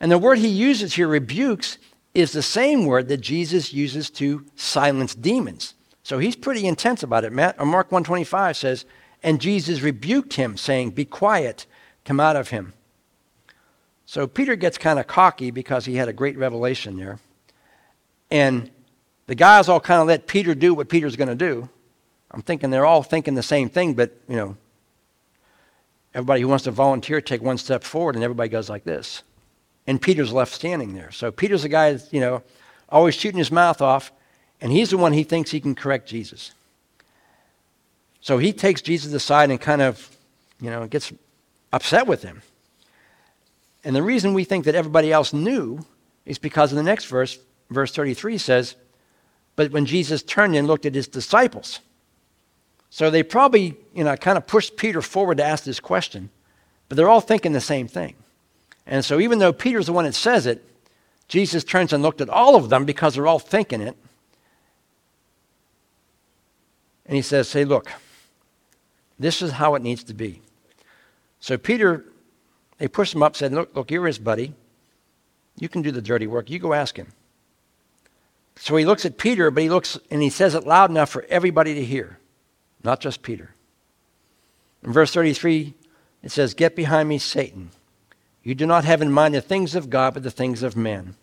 And 0.01 0.11
the 0.11 0.19
word 0.19 0.39
he 0.39 0.49
uses 0.49 0.95
here, 0.95 1.07
rebukes, 1.07 1.79
is 2.15 2.33
the 2.33 2.43
same 2.43 2.87
word 2.87 3.09
that 3.09 3.19
Jesus 3.19 3.73
uses 3.73 4.11
to 4.11 4.45
silence 4.57 5.15
demons. 5.15 5.75
So 6.03 6.19
he's 6.19 6.37
pretty 6.37 6.67
intense 6.67 7.03
about 7.03 7.25
it. 7.25 7.33
Matt, 7.33 7.57
or 7.59 7.67
Mark 7.67 7.93
125 7.93 8.57
says, 8.57 8.85
and 9.23 9.41
Jesus 9.41 9.81
rebuked 9.81 10.35
him, 10.35 10.57
saying, 10.57 10.91
Be 10.91 11.05
quiet, 11.05 11.67
come 12.05 12.21
out 12.21 12.37
of 12.37 12.49
him. 12.51 12.73
So 14.07 14.27
Peter 14.27 14.57
gets 14.57 14.79
kind 14.79 14.99
of 14.99 15.07
cocky 15.07 15.51
because 15.51 15.87
he 15.87 15.97
had 15.97 16.09
a 16.09 16.13
great 16.13 16.37
revelation 16.37 16.97
there. 16.97 17.19
And 18.31 18.71
the 19.27 19.35
guys 19.35 19.69
all 19.69 19.81
kind 19.81 20.01
of 20.01 20.07
let 20.07 20.27
Peter 20.27 20.55
do 20.55 20.75
what 20.75 20.89
Peter's 20.89 21.17
going 21.17 21.29
to 21.29 21.35
do. 21.35 21.69
I'm 22.31 22.43
thinking 22.43 22.71
they're 22.71 22.87
all 22.87 23.03
thinking 23.03 23.35
the 23.35 23.43
same 23.43 23.69
thing, 23.69 23.95
but, 23.95 24.13
you 24.29 24.37
know, 24.37 24.57
everybody 26.15 26.43
who 26.43 26.49
wants 26.49 26.65
to 26.65 26.71
volunteer 26.71 27.21
take 27.21 27.43
one 27.43 27.59
step 27.59 27.85
forward, 27.85 28.17
and 28.17 28.25
everybody 28.25 28.49
goes 28.49 28.69
like 28.69 28.85
this. 28.85 29.23
And 29.87 30.01
Peter's 30.01 30.33
left 30.33 30.53
standing 30.53 30.95
there. 30.95 31.11
So 31.11 31.31
Peter's 31.31 31.63
the 31.63 31.69
guy 31.69 31.93
that's, 31.93 32.13
you 32.13 32.21
know, 32.21 32.43
always 32.89 33.15
shooting 33.15 33.39
his 33.39 33.53
mouth 33.53 33.81
off, 33.81 34.13
and 34.61 34.73
he's 34.73 34.91
the 34.91 34.99
one 34.99 35.13
he 35.13 35.25
thinks 35.25 35.51
he 35.51 35.61
can 35.61 35.75
correct 35.75 36.09
Jesus. 36.09 36.53
So 38.21 38.39
he 38.39 38.53
takes 38.53 38.83
Jesus 38.83 39.13
aside 39.13 39.51
and 39.51 39.61
kind 39.61 39.83
of, 39.83 40.17
you 40.61 40.71
know, 40.71 40.87
gets 40.87 41.13
upset 41.75 42.07
with 42.07 42.23
him. 42.23 42.43
And 43.83 43.97
the 43.97 44.03
reason 44.03 44.33
we 44.33 44.45
think 44.45 44.65
that 44.65 44.77
everybody 44.77 45.13
else 45.13 45.33
knew 45.33 45.85
is 46.25 46.39
because 46.39 46.71
in 46.71 46.77
the 46.77 46.85
next 46.85 47.07
verse, 47.07 47.39
verse 47.69 47.93
33 47.93 48.39
says, 48.39 48.77
But 49.57 49.73
when 49.73 49.85
Jesus 49.85 50.23
turned 50.23 50.55
and 50.55 50.69
looked 50.69 50.87
at 50.87 50.95
his 50.95 51.09
disciples, 51.09 51.81
so 52.91 53.11
they 53.11 53.25
probably, 53.25 53.77
you 53.93 54.05
know, 54.05 54.17
kind 54.17 54.39
of 54.39 54.47
pushed 54.47 54.77
Peter 54.77 55.03
forward 55.03 55.39
to 55.39 55.45
ask 55.45 55.65
this 55.65 55.81
question, 55.81 56.31
but 56.89 56.97
they're 56.97 57.09
all 57.09 57.21
thinking 57.21 57.53
the 57.53 57.61
same 57.61 57.89
thing. 57.89 58.15
And 58.87 59.05
so 59.05 59.19
even 59.19 59.41
though 59.41 59.53
Peter's 59.53 59.87
the 59.87 59.93
one 59.93 60.05
that 60.05 60.15
says 60.15 60.47
it, 60.47 60.65
Jesus 61.27 61.65
turns 61.65 61.93
and 61.93 62.03
looked 62.05 62.21
at 62.21 62.29
all 62.29 62.55
of 62.55 62.69
them 62.69 62.85
because 62.85 63.15
they're 63.15 63.27
all 63.27 63.41
thinking 63.41 63.81
it. 63.81 63.97
And 67.07 67.17
he 67.17 67.23
says, 67.23 67.53
Hey, 67.53 67.65
look, 67.65 67.91
this 69.19 69.43
is 69.43 69.53
how 69.53 69.75
it 69.75 69.83
needs 69.83 70.05
to 70.05 70.15
be. 70.15 70.41
So 71.45 71.59
Peter, 71.59 72.07
they 72.79 72.89
pushed 72.89 73.15
him 73.15 73.23
up, 73.23 73.37
said, 73.37 73.53
Look, 73.53 73.77
look, 73.77 73.91
you're 73.91 74.07
his 74.07 74.19
buddy. 74.19 74.55
You 75.59 75.69
can 75.69 75.83
do 75.83 75.91
the 75.91 76.01
dirty 76.01 76.27
work. 76.27 76.49
You 76.49 76.59
go 76.59 76.73
ask 76.73 76.97
him. 76.97 77.09
So 78.57 78.75
he 78.77 78.87
looks 78.87 79.05
at 79.05 79.19
Peter, 79.19 79.51
but 79.51 79.63
he 79.63 79.69
looks 79.69 79.99
and 80.11 80.23
he 80.23 80.31
says 80.31 80.55
it 80.55 80.67
loud 80.67 80.89
enough 80.89 81.11
for 81.11 81.27
everybody 81.29 81.75
to 81.75 81.85
hear 81.85 82.19
not 82.83 82.99
just 82.99 83.21
Peter. 83.21 83.55
In 84.83 84.91
verse 84.95 85.13
33, 85.13 85.75
it 86.23 86.31
says, 86.31 86.55
Get 86.55 86.75
behind 86.75 87.11
me, 87.11 87.19
Satan. 87.19 87.73
You 88.43 88.55
do 88.55 88.65
not 88.65 88.87
have 88.87 89.03
in 89.03 89.13
mind 89.13 89.35
the 89.35 89.43
things 89.43 89.75
of 89.75 89.91
God, 89.91 90.15
but 90.15 90.23
the 90.23 90.31
things 90.31 90.63
of 90.63 90.79
men. 90.79 91.15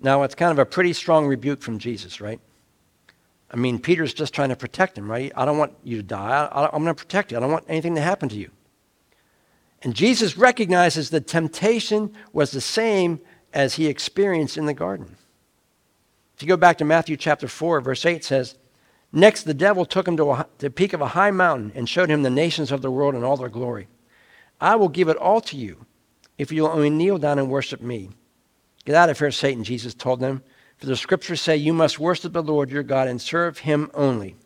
Now, 0.00 0.24
it's 0.24 0.34
kind 0.34 0.50
of 0.50 0.58
a 0.58 0.66
pretty 0.66 0.94
strong 0.94 1.28
rebuke 1.28 1.62
from 1.62 1.78
Jesus, 1.78 2.20
right? 2.20 2.40
I 3.52 3.56
mean, 3.56 3.78
Peter's 3.78 4.14
just 4.14 4.34
trying 4.34 4.48
to 4.48 4.56
protect 4.56 4.98
him, 4.98 5.08
right? 5.08 5.30
I 5.36 5.44
don't 5.44 5.58
want 5.58 5.74
you 5.84 5.98
to 5.98 6.02
die. 6.02 6.48
I, 6.50 6.64
am 6.74 6.82
going 6.82 6.86
to 6.86 6.94
protect 6.94 7.30
you. 7.30 7.36
I 7.36 7.40
don't 7.40 7.52
want 7.52 7.66
anything 7.68 7.94
to 7.94 8.00
happen 8.00 8.28
to 8.28 8.36
you. 8.36 8.50
And 9.82 9.94
Jesus 9.94 10.36
recognizes 10.36 11.10
the 11.10 11.20
temptation 11.20 12.14
was 12.32 12.52
the 12.52 12.60
same 12.60 13.20
as 13.52 13.74
he 13.74 13.88
experienced 13.88 14.56
in 14.56 14.66
the 14.66 14.74
garden. 14.74 15.16
If 16.36 16.42
you 16.42 16.48
go 16.48 16.56
back 16.56 16.78
to 16.78 16.84
Matthew 16.84 17.16
chapter 17.16 17.48
4, 17.48 17.80
verse 17.80 18.06
8 18.06 18.24
says, 18.24 18.56
Next, 19.12 19.42
the 19.42 19.54
devil 19.54 19.84
took 19.84 20.08
him 20.08 20.16
to, 20.16 20.30
a, 20.30 20.46
the 20.58 20.70
peak 20.70 20.92
of 20.92 21.00
a 21.00 21.08
high 21.08 21.30
mountain 21.30 21.72
and 21.74 21.88
showed 21.88 22.08
him 22.08 22.22
the 22.22 22.30
nations 22.30 22.72
of 22.72 22.80
the 22.80 22.90
world 22.90 23.14
in 23.14 23.24
all 23.24 23.36
their 23.36 23.48
glory. 23.48 23.88
I 24.60 24.76
will 24.76 24.88
give 24.88 25.08
it 25.08 25.16
all 25.16 25.40
to 25.42 25.56
you 25.56 25.84
if 26.38 26.50
you'll 26.50 26.68
only 26.68 26.88
kneel 26.88 27.18
down 27.18 27.38
and 27.38 27.50
worship 27.50 27.82
me. 27.82 28.10
Get 28.84 28.94
out 28.94 29.10
of 29.10 29.18
here, 29.18 29.30
Satan, 29.30 29.64
Jesus 29.64 29.94
told 29.94 30.20
them. 30.20 30.42
For 30.78 30.86
the 30.86 30.96
scriptures 30.96 31.40
say 31.40 31.56
you 31.56 31.72
must 31.72 31.98
worship 31.98 32.32
the 32.32 32.42
Lord 32.42 32.70
your 32.70 32.82
God 32.82 33.06
and 33.06 33.20
serve 33.20 33.58
him 33.58 33.90
only. 33.94 34.36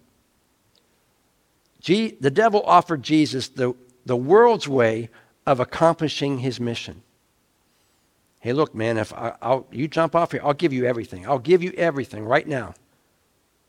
G- 1.81 2.17
the 2.21 2.31
devil 2.31 2.63
offered 2.67 3.03
Jesus 3.03 3.49
the, 3.49 3.75
the 4.05 4.17
world's 4.17 4.69
way 4.69 5.09
of 5.47 5.61
accomplishing 5.61 6.39
his 6.39 6.59
mission. 6.59 7.03
Hey, 8.41 8.53
look, 8.53 8.75
man, 8.75 8.99
if 8.99 9.13
I, 9.13 9.35
I'll, 9.41 9.67
you 9.71 9.89
jump 9.89 10.15
off 10.15 10.33
here, 10.33 10.41
I'll 10.45 10.55
give 10.55 10.73
you 10.73 10.85
everything. 10.85 11.27
I'll 11.27 11.39
give 11.39 11.63
you 11.63 11.73
everything 11.77 12.25
right 12.25 12.47
now. 12.47 12.75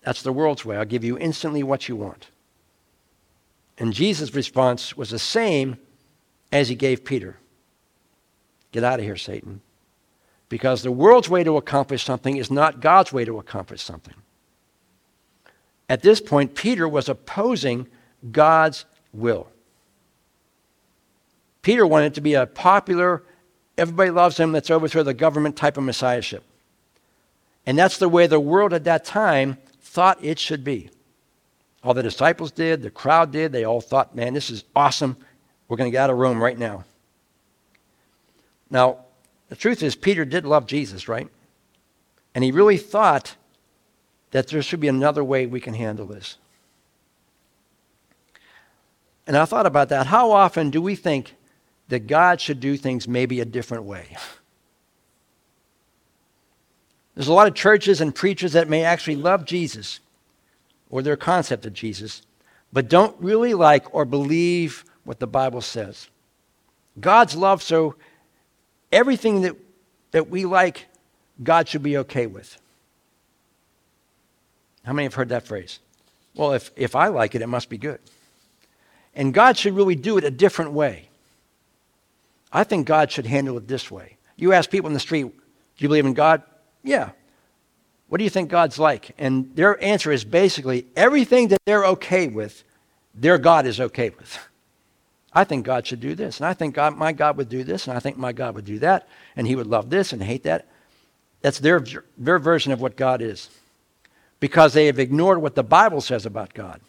That's 0.02 0.22
the 0.22 0.34
world's 0.34 0.66
way. 0.66 0.78
I'll 0.78 0.86
give 0.86 1.04
you 1.04 1.18
instantly 1.18 1.64
what 1.64 1.88
you 1.90 1.96
want. 1.96 2.28
And 3.78 3.94
Jesus' 3.94 4.34
response 4.34 4.98
was 4.98 5.10
the 5.10 5.20
same 5.20 5.78
as 6.52 6.70
he 6.70 6.76
gave 6.76 7.04
Peter 7.04 7.38
Get 8.72 8.84
out 8.84 9.00
of 9.00 9.06
here, 9.06 9.16
Satan. 9.16 9.62
Because 10.50 10.84
the 10.84 10.92
world's 10.92 11.30
way 11.30 11.44
to 11.44 11.58
accomplish 11.58 12.04
something 12.04 12.38
is 12.38 12.52
not 12.52 12.80
God's 12.80 13.12
way 13.12 13.26
to 13.26 13.40
accomplish 13.40 13.82
something. 13.82 14.14
At 15.90 16.02
this 16.02 16.22
point, 16.22 16.54
Peter 16.54 16.88
was 16.88 17.10
opposing 17.10 17.88
God's 18.32 18.86
will. 19.14 19.48
Peter 21.62 21.86
wanted 21.86 22.14
to 22.16 22.22
be 22.22 22.34
a 22.34 22.46
popular, 22.46 23.24
everybody 23.78 24.10
loves 24.10 24.38
him, 24.38 24.52
let's 24.52 24.70
overthrow 24.70 25.04
the 25.04 25.14
government 25.14 25.56
type 25.56 25.78
of 25.78 25.84
messiahship. 25.84 26.44
And 27.66 27.78
that's 27.78 27.98
the 27.98 28.10
way 28.10 28.28
the 28.28 28.40
world 28.40 28.74
at 28.74 28.86
that 28.86 29.04
time 29.04 29.58
thought 29.82 30.24
it 30.24 30.40
should 30.40 30.64
be. 30.64 30.90
All 31.84 31.94
the 31.94 32.04
disciples 32.04 32.52
did, 32.52 32.82
the 32.82 32.90
crowd 32.90 33.32
did. 33.32 33.52
They 33.52 33.64
all 33.64 33.82
thought, 33.82 34.16
man, 34.16 34.34
this 34.34 34.50
is 34.50 34.64
awesome. 34.76 35.18
We're 35.68 35.78
going 35.78 35.90
to 35.90 35.96
get 35.96 36.04
out 36.04 36.10
of 36.10 36.18
Rome 36.18 36.42
right 36.42 36.58
now. 36.58 36.86
Now, 38.70 39.00
the 39.50 39.56
truth 39.56 39.84
is, 39.84 39.96
Peter 39.96 40.26
did 40.26 40.46
love 40.46 40.66
Jesus, 40.66 41.08
right? 41.08 41.28
And 42.36 42.44
he 42.44 42.52
really 42.52 42.78
thought 42.78 43.36
that 44.32 44.48
there 44.48 44.62
should 44.62 44.80
be 44.80 44.88
another 44.88 45.24
way 45.24 45.46
we 45.46 45.60
can 45.60 45.74
handle 45.74 46.06
this. 46.06 46.38
And 49.26 49.36
I 49.36 49.46
thought 49.46 49.66
about 49.66 49.90
that. 49.90 50.08
How 50.08 50.32
often 50.32 50.70
do 50.70 50.82
we 50.82 50.96
think 50.96 51.36
that 51.90 52.08
God 52.08 52.42
should 52.42 52.60
do 52.60 52.78
things 52.78 53.08
maybe 53.08 53.40
a 53.40 53.46
different 53.46 53.84
way? 53.84 54.18
There's 57.16 57.28
a 57.28 57.34
lot 57.34 57.48
of 57.48 57.56
churches 57.56 58.00
and 58.00 58.14
preachers 58.14 58.54
that 58.54 58.70
may 58.70 58.84
actually 58.84 59.16
love 59.16 59.46
Jesus 59.46 60.00
or 60.90 61.02
their 61.02 61.18
concept 61.18 61.66
of 61.66 61.74
Jesus, 61.74 62.22
but 62.72 62.90
don't 62.90 63.16
really 63.20 63.54
like 63.54 63.94
or 63.94 64.06
believe 64.06 64.86
what 65.04 65.20
the 65.20 65.28
Bible 65.28 65.62
says. 65.62 66.10
God's 67.00 67.36
love, 67.36 67.64
so 67.64 67.96
everything 68.92 69.42
that, 69.42 69.56
that 70.12 70.30
we 70.30 70.46
like, 70.46 70.86
God 71.44 71.68
should 71.68 71.84
be 71.84 71.98
okay 71.98 72.28
with. 72.28 72.60
How 74.84 74.94
many 74.94 75.06
have 75.06 75.16
heard 75.16 75.30
that 75.30 75.48
phrase? 75.48 75.80
Well, 76.36 76.54
if, 76.54 76.72
if 76.76 76.96
I 76.96 77.08
like 77.08 77.36
it, 77.36 77.42
it 77.42 77.48
must 77.48 77.70
be 77.70 77.78
good. 77.78 78.00
And 79.16 79.34
God 79.34 79.58
should 79.58 79.76
really 79.76 79.96
do 79.96 80.18
it 80.18 80.24
a 80.24 80.32
different 80.32 80.72
way. 80.72 81.07
I 82.52 82.64
think 82.64 82.88
God 82.88 83.12
should 83.12 83.26
handle 83.26 83.58
it 83.58 83.68
this 83.68 83.92
way. 83.92 84.18
You 84.36 84.54
ask 84.54 84.70
people 84.70 84.88
in 84.88 84.94
the 84.94 85.00
street, 85.00 85.24
do 85.24 85.32
you 85.78 85.88
believe 85.88 86.06
in 86.06 86.14
God? 86.14 86.44
Yeah. 86.84 87.12
What 88.08 88.20
do 88.20 88.24
you 88.24 88.30
think 88.30 88.50
God's 88.50 88.80
like? 88.80 89.12
And 89.18 89.54
their 89.56 89.82
answer 89.84 90.12
is 90.12 90.24
basically 90.24 90.86
everything 90.96 91.50
that 91.50 91.62
they're 91.66 91.86
okay 91.86 92.28
with, 92.28 92.64
their 93.14 93.38
God 93.38 93.66
is 93.66 93.80
okay 93.80 94.10
with. 94.10 94.40
I 95.34 95.44
think 95.44 95.66
God 95.66 95.86
should 95.86 96.00
do 96.00 96.16
this, 96.16 96.40
and 96.40 96.48
I 96.48 96.54
think 96.54 96.74
God, 96.74 96.98
my 96.98 97.12
God 97.12 97.38
would 97.38 97.50
do 97.50 97.64
this, 97.64 97.88
and 97.88 97.96
I 97.96 98.00
think 98.00 98.18
my 98.18 98.32
God 98.32 98.56
would 98.56 98.66
do 98.66 98.80
that, 98.80 99.08
and 99.36 99.46
he 99.46 99.56
would 99.56 99.68
love 99.68 99.90
this 99.90 100.14
and 100.14 100.24
hate 100.24 100.44
that. 100.44 100.66
That's 101.42 101.60
their, 101.60 101.84
their 102.18 102.40
version 102.40 102.72
of 102.72 102.82
what 102.82 102.96
God 102.96 103.22
is. 103.22 103.50
Because 104.40 104.74
they 104.74 104.86
have 104.86 105.00
ignored 105.00 105.42
what 105.42 105.56
the 105.56 105.64
Bible 105.64 106.02
says 106.02 106.26
about 106.26 106.54
God. 106.54 106.80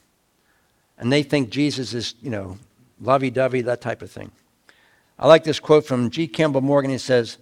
And 0.99 1.13
they 1.13 1.23
think 1.23 1.51
Jesus 1.51 1.95
is, 1.95 2.15
you 2.23 2.31
know, 2.31 2.59
lovey 3.01 3.31
dovey, 3.31 3.63
that 3.63 3.81
type 3.81 4.03
of 4.03 4.11
thing. 4.11 4.31
I 5.19 5.27
like 5.27 5.45
this 5.45 5.61
quote 5.61 5.87
from 5.87 6.11
G. 6.11 6.29
Campbell 6.29 6.61
Morgan. 6.61 6.91
He 6.91 6.99
says, 6.99 7.39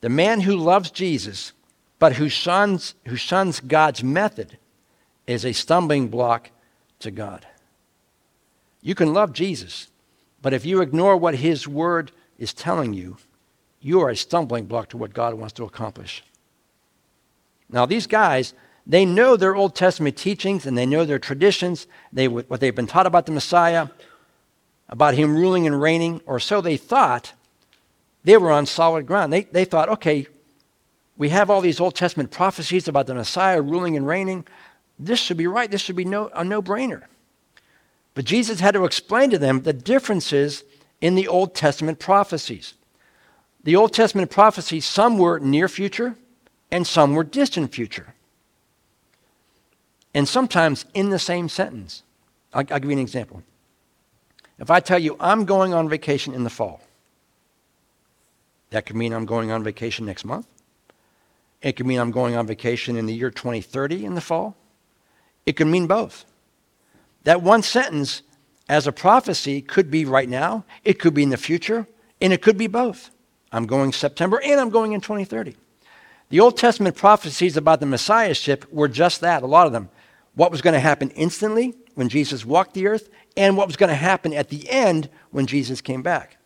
The 0.00 0.08
man 0.08 0.40
who 0.40 0.56
loves 0.56 0.90
Jesus 0.90 1.52
but 2.00 2.14
who 2.14 2.28
shuns, 2.28 2.94
who 3.06 3.14
shuns 3.14 3.60
God's 3.60 4.02
method 4.02 4.58
is 5.28 5.44
a 5.44 5.52
stumbling 5.52 6.08
block 6.08 6.50
to 6.98 7.12
God. 7.12 7.46
You 8.80 8.96
can 8.96 9.12
love 9.12 9.34
Jesus, 9.34 9.88
but 10.42 10.54
if 10.54 10.64
you 10.64 10.80
ignore 10.80 11.16
what 11.16 11.36
his 11.36 11.68
word 11.68 12.10
is 12.38 12.54
telling 12.54 12.94
you, 12.94 13.18
you 13.80 14.00
are 14.00 14.08
a 14.08 14.16
stumbling 14.16 14.64
block 14.64 14.88
to 14.88 14.96
what 14.96 15.12
God 15.12 15.34
wants 15.34 15.52
to 15.54 15.64
accomplish. 15.64 16.24
Now, 17.68 17.84
these 17.84 18.06
guys, 18.06 18.54
they 18.86 19.04
know 19.04 19.36
their 19.36 19.54
Old 19.54 19.76
Testament 19.76 20.16
teachings 20.16 20.64
and 20.64 20.76
they 20.76 20.86
know 20.86 21.04
their 21.04 21.18
traditions, 21.18 21.86
they, 22.12 22.28
what 22.28 22.60
they've 22.60 22.74
been 22.74 22.86
taught 22.86 23.06
about 23.06 23.26
the 23.26 23.32
Messiah, 23.32 23.88
about 24.90 25.14
him 25.14 25.36
ruling 25.36 25.66
and 25.66 25.80
reigning, 25.80 26.20
or 26.26 26.38
so 26.38 26.60
they 26.60 26.76
thought. 26.76 27.32
They 28.24 28.36
were 28.36 28.50
on 28.50 28.66
solid 28.66 29.06
ground. 29.06 29.32
They, 29.32 29.44
they 29.44 29.64
thought, 29.64 29.88
okay, 29.88 30.26
we 31.16 31.30
have 31.30 31.48
all 31.48 31.62
these 31.62 31.80
Old 31.80 31.94
Testament 31.94 32.30
prophecies 32.30 32.88
about 32.88 33.06
the 33.06 33.14
Messiah 33.14 33.62
ruling 33.62 33.96
and 33.96 34.06
reigning. 34.06 34.44
This 34.98 35.20
should 35.20 35.36
be 35.36 35.46
right. 35.46 35.70
This 35.70 35.80
should 35.80 35.96
be 35.96 36.04
no, 36.04 36.28
a 36.34 36.44
no 36.44 36.60
brainer. 36.60 37.04
But 38.14 38.24
Jesus 38.24 38.60
had 38.60 38.74
to 38.74 38.84
explain 38.84 39.30
to 39.30 39.38
them 39.38 39.62
the 39.62 39.72
differences 39.72 40.64
in 41.00 41.14
the 41.14 41.28
Old 41.28 41.54
Testament 41.54 41.98
prophecies. 41.98 42.74
The 43.62 43.76
Old 43.76 43.94
Testament 43.94 44.30
prophecies, 44.30 44.84
some 44.84 45.18
were 45.18 45.38
near 45.38 45.68
future 45.68 46.16
and 46.70 46.86
some 46.86 47.14
were 47.14 47.24
distant 47.24 47.72
future. 47.72 48.14
And 50.12 50.28
sometimes 50.28 50.84
in 50.94 51.10
the 51.10 51.18
same 51.18 51.48
sentence. 51.48 52.02
I'll, 52.52 52.64
I'll 52.70 52.80
give 52.80 52.86
you 52.86 52.92
an 52.92 52.98
example. 52.98 53.42
If 54.60 54.70
I 54.70 54.80
tell 54.80 54.98
you 54.98 55.16
I'm 55.18 55.46
going 55.46 55.72
on 55.72 55.88
vacation 55.88 56.34
in 56.34 56.44
the 56.44 56.50
fall, 56.50 56.82
that 58.70 58.86
could 58.86 58.96
mean 58.96 59.12
I'm 59.12 59.26
going 59.26 59.50
on 59.50 59.64
vacation 59.64 60.06
next 60.06 60.24
month. 60.24 60.46
It 61.62 61.72
could 61.72 61.86
mean 61.86 61.98
I'm 61.98 62.10
going 62.10 62.36
on 62.36 62.46
vacation 62.46 62.96
in 62.96 63.06
the 63.06 63.14
year 63.14 63.30
2030 63.30 64.04
in 64.04 64.14
the 64.14 64.20
fall. 64.20 64.56
It 65.46 65.54
could 65.54 65.66
mean 65.66 65.86
both. 65.86 66.24
That 67.24 67.42
one 67.42 67.62
sentence 67.62 68.22
as 68.68 68.86
a 68.86 68.92
prophecy 68.92 69.60
could 69.60 69.90
be 69.90 70.04
right 70.04 70.28
now, 70.28 70.64
it 70.84 70.98
could 70.98 71.12
be 71.12 71.24
in 71.24 71.30
the 71.30 71.36
future, 71.36 71.86
and 72.20 72.32
it 72.32 72.40
could 72.40 72.56
be 72.56 72.68
both. 72.68 73.10
I'm 73.52 73.66
going 73.66 73.92
September 73.92 74.40
and 74.44 74.60
I'm 74.60 74.70
going 74.70 74.92
in 74.92 75.00
2030. 75.00 75.56
The 76.28 76.40
Old 76.40 76.56
Testament 76.56 76.96
prophecies 76.96 77.56
about 77.56 77.80
the 77.80 77.86
Messiahship 77.86 78.72
were 78.72 78.86
just 78.86 79.20
that, 79.22 79.42
a 79.42 79.46
lot 79.46 79.66
of 79.66 79.72
them. 79.72 79.88
What 80.34 80.52
was 80.52 80.62
going 80.62 80.74
to 80.74 80.80
happen 80.80 81.10
instantly 81.10 81.74
when 82.00 82.08
Jesus 82.08 82.46
walked 82.46 82.72
the 82.72 82.86
earth, 82.86 83.10
and 83.36 83.58
what 83.58 83.66
was 83.66 83.76
going 83.76 83.90
to 83.90 83.94
happen 83.94 84.32
at 84.32 84.48
the 84.48 84.70
end 84.70 85.10
when 85.32 85.44
Jesus 85.44 85.82
came 85.82 86.00
back. 86.00 86.38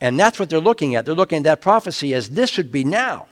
And 0.00 0.18
that's 0.18 0.38
what 0.38 0.48
they're 0.48 0.60
looking 0.60 0.94
at. 0.94 1.04
They're 1.04 1.14
looking 1.14 1.36
at 1.36 1.44
that 1.44 1.60
prophecy 1.60 2.14
as 2.14 2.30
this 2.30 2.48
should 2.48 2.72
be 2.72 2.84
now. 2.84 3.26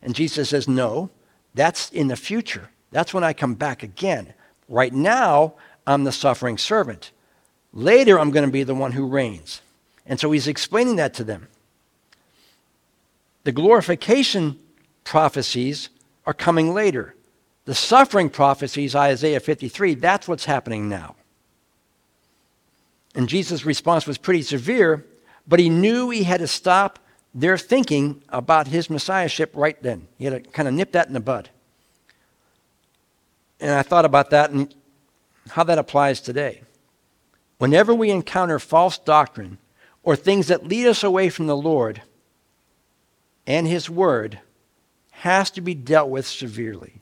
And 0.00 0.14
Jesus 0.14 0.48
says, 0.48 0.66
no, 0.66 1.10
that's 1.52 1.90
in 1.90 2.08
the 2.08 2.16
future. 2.16 2.70
That's 2.90 3.12
when 3.12 3.22
I 3.22 3.34
come 3.34 3.54
back 3.54 3.82
again. 3.82 4.32
Right 4.66 4.94
now, 4.94 5.56
I'm 5.86 6.04
the 6.04 6.10
suffering 6.10 6.56
servant. 6.56 7.10
Later, 7.74 8.18
I'm 8.18 8.30
going 8.30 8.46
to 8.46 8.50
be 8.50 8.62
the 8.62 8.74
one 8.74 8.92
who 8.92 9.06
reigns. 9.06 9.60
And 10.06 10.18
so 10.18 10.32
he's 10.32 10.48
explaining 10.48 10.96
that 10.96 11.12
to 11.14 11.24
them. 11.24 11.48
The 13.42 13.52
glorification 13.52 14.58
prophecies 15.04 15.90
are 16.24 16.32
coming 16.32 16.72
later. 16.72 17.14
The 17.64 17.74
suffering 17.74 18.28
prophecies, 18.28 18.94
Isaiah 18.94 19.40
53, 19.40 19.94
that's 19.94 20.28
what's 20.28 20.44
happening 20.44 20.88
now. 20.88 21.16
And 23.14 23.28
Jesus' 23.28 23.64
response 23.64 24.06
was 24.06 24.18
pretty 24.18 24.42
severe, 24.42 25.06
but 25.46 25.60
he 25.60 25.68
knew 25.68 26.10
he 26.10 26.24
had 26.24 26.40
to 26.40 26.48
stop 26.48 26.98
their 27.34 27.56
thinking 27.56 28.22
about 28.28 28.68
his 28.68 28.90
messiahship 28.90 29.50
right 29.54 29.80
then. 29.82 30.08
He 30.18 30.24
had 30.26 30.44
to 30.44 30.50
kind 30.50 30.68
of 30.68 30.74
nip 30.74 30.92
that 30.92 31.06
in 31.06 31.14
the 31.14 31.20
bud. 31.20 31.50
And 33.60 33.70
I 33.70 33.82
thought 33.82 34.04
about 34.04 34.30
that 34.30 34.50
and 34.50 34.74
how 35.50 35.64
that 35.64 35.78
applies 35.78 36.20
today. 36.20 36.62
Whenever 37.58 37.94
we 37.94 38.10
encounter 38.10 38.58
false 38.58 38.98
doctrine 38.98 39.58
or 40.02 40.16
things 40.16 40.48
that 40.48 40.66
lead 40.66 40.86
us 40.86 41.02
away 41.02 41.30
from 41.30 41.46
the 41.46 41.56
Lord 41.56 42.02
and 43.46 43.66
his 43.66 43.88
word, 43.88 44.40
has 45.10 45.50
to 45.52 45.60
be 45.60 45.74
dealt 45.74 46.10
with 46.10 46.26
severely. 46.26 47.00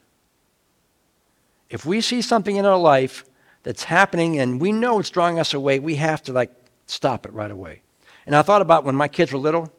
If 1.72 1.86
we 1.86 2.02
see 2.02 2.20
something 2.20 2.56
in 2.56 2.66
our 2.66 2.76
life 2.76 3.24
that's 3.62 3.84
happening 3.84 4.38
and 4.38 4.60
we 4.60 4.72
know 4.72 4.98
it's 4.98 5.08
drawing 5.08 5.38
us 5.38 5.54
away, 5.54 5.78
we 5.78 5.94
have 5.94 6.22
to 6.24 6.32
like 6.32 6.52
stop 6.84 7.24
it 7.24 7.32
right 7.32 7.50
away. 7.50 7.80
And 8.26 8.36
I 8.36 8.42
thought 8.42 8.60
about 8.60 8.84
when 8.84 8.94
my 8.94 9.08
kids 9.08 9.32
were 9.32 9.38
little, 9.38 9.72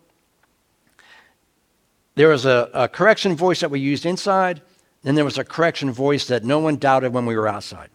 there 2.15 2.29
was 2.29 2.45
a, 2.45 2.71
a 2.73 2.87
correction 2.87 3.35
voice 3.35 3.59
that 3.59 3.69
we 3.69 3.79
used 3.79 4.07
inside, 4.07 4.63
then 5.03 5.13
there 5.13 5.23
was 5.23 5.37
a 5.37 5.43
correction 5.43 5.91
voice 5.91 6.25
that 6.27 6.43
no 6.43 6.57
one 6.57 6.77
doubted 6.77 7.13
when 7.13 7.27
we 7.27 7.35
were 7.35 7.47
outside. 7.47 7.89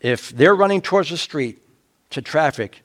If 0.00 0.30
they're 0.30 0.56
running 0.56 0.80
towards 0.80 1.10
the 1.10 1.18
street 1.18 1.60
to 2.08 2.22
traffic, 2.22 2.82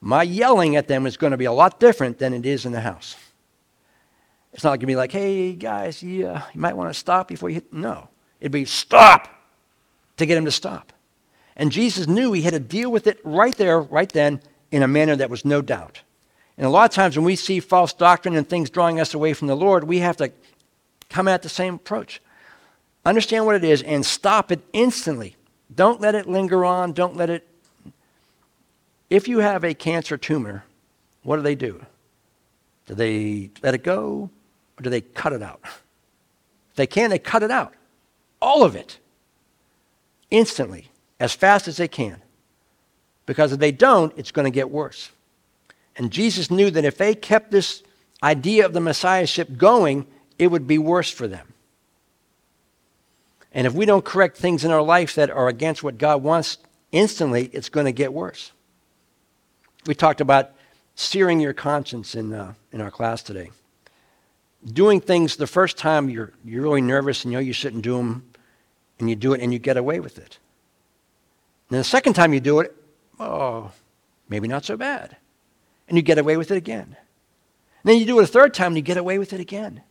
my 0.00 0.22
yelling 0.22 0.74
at 0.74 0.88
them 0.88 1.06
is 1.06 1.18
going 1.18 1.32
to 1.32 1.36
be 1.36 1.44
a 1.44 1.52
lot 1.52 1.78
different 1.78 2.18
than 2.18 2.32
it 2.32 2.46
is 2.46 2.64
in 2.64 2.72
the 2.72 2.80
house. 2.80 3.14
It's 4.54 4.64
not 4.64 4.70
going 4.70 4.80
to 4.80 4.86
be 4.86 4.96
like, 4.96 5.12
hey, 5.12 5.52
guys, 5.52 6.02
yeah, 6.02 6.44
you 6.54 6.60
might 6.62 6.76
want 6.76 6.88
to 6.88 6.98
stop 6.98 7.28
before 7.28 7.50
you 7.50 7.56
hit. 7.56 7.72
No. 7.74 8.08
It'd 8.40 8.52
be 8.52 8.64
stop 8.64 9.28
to 10.16 10.26
get 10.26 10.38
him 10.38 10.44
to 10.44 10.50
stop. 10.50 10.92
And 11.56 11.72
Jesus 11.72 12.06
knew 12.06 12.32
he 12.32 12.42
had 12.42 12.52
to 12.54 12.60
deal 12.60 12.90
with 12.90 13.06
it 13.06 13.18
right 13.24 13.56
there, 13.56 13.80
right 13.80 14.10
then, 14.10 14.40
in 14.70 14.82
a 14.82 14.88
manner 14.88 15.16
that 15.16 15.30
was 15.30 15.44
no 15.44 15.60
doubt. 15.60 16.02
And 16.56 16.66
a 16.66 16.70
lot 16.70 16.90
of 16.90 16.94
times 16.94 17.16
when 17.16 17.24
we 17.24 17.36
see 17.36 17.60
false 17.60 17.92
doctrine 17.92 18.36
and 18.36 18.48
things 18.48 18.70
drawing 18.70 19.00
us 19.00 19.14
away 19.14 19.32
from 19.32 19.48
the 19.48 19.56
Lord, 19.56 19.84
we 19.84 19.98
have 19.98 20.16
to 20.18 20.32
come 21.08 21.28
at 21.28 21.42
the 21.42 21.48
same 21.48 21.74
approach. 21.74 22.20
Understand 23.04 23.46
what 23.46 23.54
it 23.54 23.64
is 23.64 23.82
and 23.82 24.04
stop 24.04 24.52
it 24.52 24.60
instantly. 24.72 25.36
Don't 25.74 26.00
let 26.00 26.14
it 26.14 26.28
linger 26.28 26.64
on. 26.64 26.92
Don't 26.92 27.16
let 27.16 27.30
it. 27.30 27.46
If 29.08 29.28
you 29.28 29.38
have 29.38 29.64
a 29.64 29.72
cancer 29.74 30.16
tumor, 30.16 30.64
what 31.22 31.36
do 31.36 31.42
they 31.42 31.54
do? 31.54 31.84
Do 32.86 32.94
they 32.94 33.50
let 33.62 33.74
it 33.74 33.82
go 33.82 34.30
or 34.78 34.82
do 34.82 34.90
they 34.90 35.00
cut 35.00 35.32
it 35.32 35.42
out? 35.42 35.60
If 35.64 36.76
they 36.76 36.86
can, 36.86 37.10
they 37.10 37.18
cut 37.18 37.42
it 37.42 37.50
out. 37.50 37.74
All 38.40 38.62
of 38.64 38.76
it. 38.76 38.98
Instantly, 40.30 40.90
as 41.18 41.32
fast 41.32 41.68
as 41.68 41.78
they 41.78 41.88
can. 41.88 42.20
Because 43.26 43.52
if 43.52 43.58
they 43.58 43.72
don't, 43.72 44.12
it's 44.16 44.30
going 44.30 44.44
to 44.44 44.50
get 44.50 44.70
worse. 44.70 45.10
And 45.96 46.10
Jesus 46.10 46.50
knew 46.50 46.70
that 46.70 46.84
if 46.84 46.96
they 46.96 47.14
kept 47.14 47.50
this 47.50 47.82
idea 48.22 48.64
of 48.64 48.72
the 48.72 48.80
Messiahship 48.80 49.56
going, 49.56 50.06
it 50.38 50.48
would 50.48 50.66
be 50.66 50.78
worse 50.78 51.10
for 51.10 51.26
them. 51.26 51.52
And 53.52 53.66
if 53.66 53.72
we 53.72 53.86
don't 53.86 54.04
correct 54.04 54.36
things 54.36 54.64
in 54.64 54.70
our 54.70 54.82
life 54.82 55.14
that 55.16 55.30
are 55.30 55.48
against 55.48 55.82
what 55.82 55.98
God 55.98 56.22
wants 56.22 56.58
instantly, 56.92 57.50
it's 57.52 57.68
going 57.68 57.86
to 57.86 57.92
get 57.92 58.12
worse. 58.12 58.52
We 59.86 59.94
talked 59.94 60.20
about 60.20 60.52
searing 60.94 61.40
your 61.40 61.52
conscience 61.52 62.14
in, 62.14 62.32
uh, 62.32 62.54
in 62.72 62.80
our 62.80 62.90
class 62.90 63.22
today. 63.22 63.50
Doing 64.64 65.00
things 65.00 65.36
the 65.36 65.46
first 65.46 65.78
time 65.78 66.10
you're, 66.10 66.32
you're 66.44 66.62
really 66.62 66.80
nervous 66.80 67.24
and 67.24 67.32
you 67.32 67.38
know 67.38 67.42
you 67.42 67.52
shouldn't 67.52 67.82
do 67.82 67.96
them, 67.96 68.27
and 68.98 69.08
you 69.08 69.16
do 69.16 69.32
it 69.32 69.40
and 69.40 69.52
you 69.52 69.58
get 69.58 69.76
away 69.76 70.00
with 70.00 70.18
it. 70.18 70.38
And 71.70 71.78
the 71.78 71.84
second 71.84 72.14
time 72.14 72.32
you 72.32 72.40
do 72.40 72.60
it, 72.60 72.74
oh, 73.20 73.70
maybe 74.28 74.48
not 74.48 74.64
so 74.64 74.76
bad. 74.76 75.16
And 75.88 75.96
you 75.96 76.02
get 76.02 76.18
away 76.18 76.36
with 76.36 76.50
it 76.50 76.56
again. 76.56 76.96
And 77.82 77.84
then 77.84 77.98
you 77.98 78.06
do 78.06 78.18
it 78.20 78.24
a 78.24 78.26
third 78.26 78.54
time 78.54 78.68
and 78.68 78.76
you 78.76 78.82
get 78.82 78.96
away 78.96 79.18
with 79.18 79.32
it 79.32 79.40
again. 79.40 79.82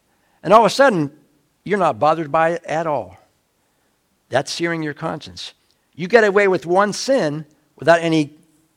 And 0.43 0.53
all 0.53 0.61
of 0.61 0.65
a 0.65 0.69
sudden, 0.69 1.11
you're 1.63 1.79
not 1.79 1.99
bothered 1.99 2.31
by 2.31 2.51
it 2.51 2.63
at 2.65 2.87
all. 2.87 3.17
That's 4.29 4.51
searing 4.51 4.83
your 4.83 4.93
conscience. 4.93 5.53
You 5.95 6.07
get 6.07 6.23
away 6.23 6.47
with 6.47 6.65
one 6.65 6.93
sin 6.93 7.45
without 7.75 8.01
any 8.01 8.35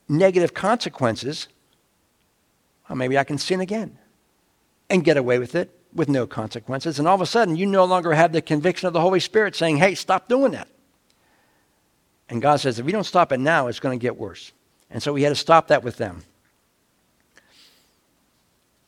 negative 0.08 0.54
consequences. 0.54 1.48
Well, 2.88 2.96
maybe 2.96 3.18
I 3.18 3.24
can 3.24 3.38
sin 3.38 3.60
again 3.60 3.99
and 4.90 5.05
get 5.05 5.16
away 5.16 5.38
with 5.38 5.55
it 5.55 5.70
with 5.94 6.09
no 6.09 6.26
consequences. 6.26 6.98
And 6.98 7.09
all 7.09 7.14
of 7.14 7.20
a 7.20 7.26
sudden, 7.26 7.57
you 7.57 7.66
no 7.66 7.85
longer 7.85 8.12
have 8.12 8.33
the 8.33 8.42
conviction 8.42 8.87
of 8.87 8.92
the 8.92 9.00
Holy 9.00 9.20
Spirit 9.20 9.57
saying, 9.57 9.79
hey, 9.79 9.94
stop 9.94 10.29
doing 10.29 10.53
that. 10.53 10.68
And 12.29 12.42
God 12.42 12.57
says, 12.57 12.79
if 12.79 12.87
we 12.87 12.92
don't 12.92 13.05
stop 13.05 13.33
it 13.33 13.40
now, 13.40 13.66
it's 13.66 13.81
going 13.81 13.98
to 13.98 14.03
get 14.03 14.16
worse. 14.16 14.53
And 14.90 15.03
so 15.03 15.12
we 15.12 15.22
had 15.22 15.31
to 15.31 15.37
stop 15.37 15.68
that 15.68 15.83
with 15.83 15.96
them. 15.96 16.24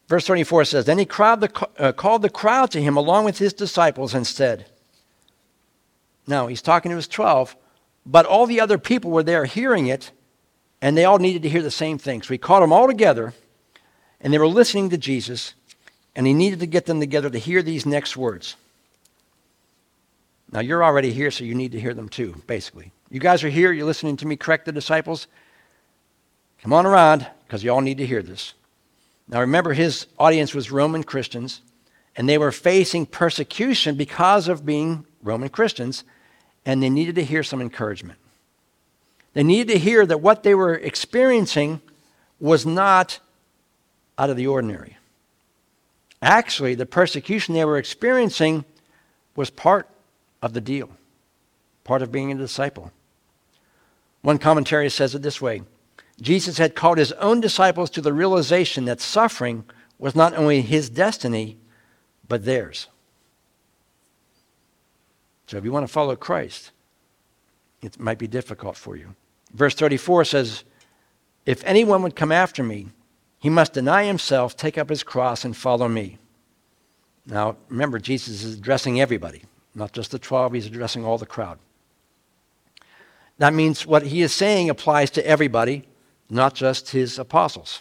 Verse 0.08 0.26
24 0.26 0.66
says, 0.66 0.84
Then 0.84 0.98
he 0.98 1.04
the, 1.04 1.68
uh, 1.78 1.92
called 1.92 2.22
the 2.22 2.28
crowd 2.28 2.70
to 2.72 2.82
him 2.82 2.96
along 2.96 3.24
with 3.24 3.38
his 3.38 3.52
disciples 3.54 4.14
and 4.14 4.26
said, 4.26 4.66
Now, 6.26 6.48
he's 6.48 6.60
talking 6.60 6.90
to 6.90 6.96
his 6.96 7.08
12, 7.08 7.56
but 8.04 8.26
all 8.26 8.46
the 8.46 8.60
other 8.60 8.78
people 8.78 9.10
were 9.10 9.22
there 9.22 9.44
hearing 9.44 9.86
it, 9.86 10.10
and 10.82 10.96
they 10.98 11.04
all 11.04 11.18
needed 11.18 11.42
to 11.42 11.48
hear 11.48 11.62
the 11.62 11.70
same 11.70 11.96
thing. 11.96 12.20
So 12.20 12.34
he 12.34 12.38
called 12.38 12.62
them 12.62 12.72
all 12.72 12.86
together, 12.86 13.32
and 14.20 14.34
they 14.34 14.38
were 14.38 14.48
listening 14.48 14.90
to 14.90 14.98
Jesus, 14.98 15.54
and 16.14 16.26
he 16.26 16.34
needed 16.34 16.60
to 16.60 16.66
get 16.66 16.86
them 16.86 17.00
together 17.00 17.30
to 17.30 17.38
hear 17.38 17.62
these 17.62 17.86
next 17.86 18.16
words. 18.16 18.56
Now, 20.50 20.60
you're 20.60 20.84
already 20.84 21.12
here, 21.12 21.30
so 21.30 21.44
you 21.44 21.54
need 21.54 21.72
to 21.72 21.80
hear 21.80 21.94
them 21.94 22.08
too, 22.08 22.42
basically. 22.46 22.92
You 23.10 23.20
guys 23.20 23.42
are 23.42 23.48
here, 23.48 23.72
you're 23.72 23.86
listening 23.86 24.18
to 24.18 24.26
me 24.26 24.36
correct 24.36 24.66
the 24.66 24.72
disciples. 24.72 25.26
Come 26.62 26.72
on 26.72 26.84
around, 26.84 27.26
because 27.46 27.64
you 27.64 27.72
all 27.72 27.80
need 27.80 27.98
to 27.98 28.06
hear 28.06 28.22
this. 28.22 28.52
Now, 29.28 29.40
remember, 29.40 29.72
his 29.72 30.06
audience 30.18 30.54
was 30.54 30.70
Roman 30.70 31.04
Christians, 31.04 31.62
and 32.16 32.28
they 32.28 32.36
were 32.36 32.52
facing 32.52 33.06
persecution 33.06 33.94
because 33.94 34.46
of 34.46 34.66
being 34.66 35.06
Roman 35.22 35.48
Christians, 35.48 36.04
and 36.66 36.82
they 36.82 36.90
needed 36.90 37.14
to 37.14 37.24
hear 37.24 37.42
some 37.42 37.62
encouragement. 37.62 38.18
They 39.32 39.42
needed 39.42 39.72
to 39.72 39.78
hear 39.78 40.04
that 40.04 40.20
what 40.20 40.42
they 40.42 40.54
were 40.54 40.74
experiencing 40.74 41.80
was 42.38 42.66
not 42.66 43.20
out 44.18 44.28
of 44.28 44.36
the 44.36 44.46
ordinary. 44.46 44.98
Actually, 46.22 46.76
the 46.76 46.86
persecution 46.86 47.54
they 47.54 47.64
were 47.64 47.76
experiencing 47.76 48.64
was 49.34 49.50
part 49.50 49.88
of 50.40 50.52
the 50.52 50.60
deal, 50.60 50.88
part 51.82 52.00
of 52.00 52.12
being 52.12 52.30
a 52.30 52.36
disciple. 52.36 52.92
One 54.22 54.38
commentary 54.38 54.88
says 54.88 55.16
it 55.16 55.22
this 55.22 55.42
way 55.42 55.62
Jesus 56.20 56.58
had 56.58 56.76
called 56.76 56.98
his 56.98 57.10
own 57.12 57.40
disciples 57.40 57.90
to 57.90 58.00
the 58.00 58.12
realization 58.12 58.84
that 58.84 59.00
suffering 59.00 59.64
was 59.98 60.14
not 60.14 60.34
only 60.34 60.62
his 60.62 60.88
destiny, 60.88 61.56
but 62.28 62.44
theirs. 62.44 62.86
So 65.48 65.56
if 65.56 65.64
you 65.64 65.72
want 65.72 65.86
to 65.86 65.92
follow 65.92 66.14
Christ, 66.14 66.70
it 67.82 67.98
might 67.98 68.18
be 68.18 68.28
difficult 68.28 68.76
for 68.76 68.96
you. 68.96 69.14
Verse 69.52 69.74
34 69.74 70.24
says, 70.24 70.64
If 71.44 71.64
anyone 71.64 72.02
would 72.02 72.16
come 72.16 72.32
after 72.32 72.62
me, 72.62 72.88
he 73.42 73.50
must 73.50 73.72
deny 73.72 74.04
himself, 74.04 74.56
take 74.56 74.78
up 74.78 74.88
his 74.88 75.02
cross, 75.02 75.44
and 75.44 75.56
follow 75.56 75.88
me. 75.88 76.18
Now, 77.26 77.56
remember, 77.68 77.98
Jesus 77.98 78.44
is 78.44 78.56
addressing 78.56 79.00
everybody, 79.00 79.42
not 79.74 79.90
just 79.90 80.12
the 80.12 80.20
12, 80.20 80.52
he's 80.52 80.66
addressing 80.66 81.04
all 81.04 81.18
the 81.18 81.26
crowd. 81.26 81.58
That 83.38 83.52
means 83.52 83.84
what 83.84 84.04
he 84.04 84.22
is 84.22 84.32
saying 84.32 84.70
applies 84.70 85.10
to 85.10 85.26
everybody, 85.26 85.88
not 86.30 86.54
just 86.54 86.90
his 86.90 87.18
apostles. 87.18 87.80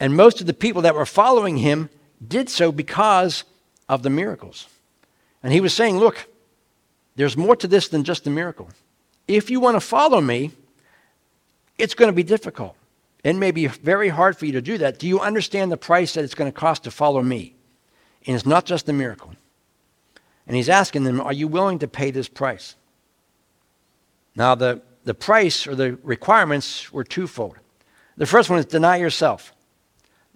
And 0.00 0.16
most 0.16 0.40
of 0.40 0.48
the 0.48 0.52
people 0.52 0.82
that 0.82 0.96
were 0.96 1.06
following 1.06 1.58
him 1.58 1.88
did 2.26 2.48
so 2.48 2.72
because 2.72 3.44
of 3.88 4.02
the 4.02 4.10
miracles. 4.10 4.66
And 5.44 5.52
he 5.52 5.60
was 5.60 5.74
saying, 5.74 5.98
Look, 5.98 6.28
there's 7.14 7.36
more 7.36 7.54
to 7.54 7.68
this 7.68 7.86
than 7.86 8.02
just 8.02 8.24
the 8.24 8.30
miracle. 8.30 8.68
If 9.28 9.48
you 9.48 9.60
want 9.60 9.76
to 9.76 9.80
follow 9.80 10.20
me, 10.20 10.50
It's 11.78 11.94
going 11.94 12.08
to 12.08 12.16
be 12.16 12.24
difficult. 12.24 12.76
It 13.24 13.36
may 13.36 13.52
be 13.52 13.66
very 13.68 14.08
hard 14.08 14.36
for 14.36 14.46
you 14.46 14.52
to 14.52 14.62
do 14.62 14.78
that. 14.78 14.98
Do 14.98 15.06
you 15.06 15.20
understand 15.20 15.70
the 15.70 15.76
price 15.76 16.14
that 16.14 16.24
it's 16.24 16.34
going 16.34 16.50
to 16.50 16.58
cost 16.58 16.84
to 16.84 16.90
follow 16.90 17.22
me? 17.22 17.54
And 18.26 18.34
it's 18.34 18.46
not 18.46 18.64
just 18.64 18.88
a 18.88 18.92
miracle. 18.92 19.32
And 20.46 20.56
he's 20.56 20.68
asking 20.68 21.04
them, 21.04 21.20
Are 21.20 21.32
you 21.32 21.46
willing 21.46 21.78
to 21.80 21.88
pay 21.88 22.10
this 22.10 22.28
price? 22.28 22.74
Now, 24.34 24.54
the, 24.54 24.82
the 25.04 25.14
price 25.14 25.66
or 25.66 25.74
the 25.74 25.98
requirements 26.02 26.92
were 26.92 27.04
twofold. 27.04 27.56
The 28.16 28.26
first 28.26 28.50
one 28.50 28.58
is 28.58 28.66
deny 28.66 28.96
yourself. 28.96 29.52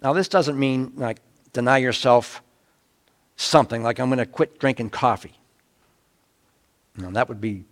Now, 0.01 0.13
this 0.13 0.27
doesn't 0.27 0.57
mean 0.57 0.93
like 0.95 1.19
deny 1.53 1.77
yourself 1.77 2.41
something, 3.35 3.83
like 3.83 3.99
I'm 3.99 4.09
going 4.09 4.19
to 4.19 4.25
quit 4.25 4.59
drinking 4.59 4.91
coffee. 4.91 5.37
Now, 6.95 7.11
that 7.11 7.29
would 7.29 7.41
be 7.41 7.65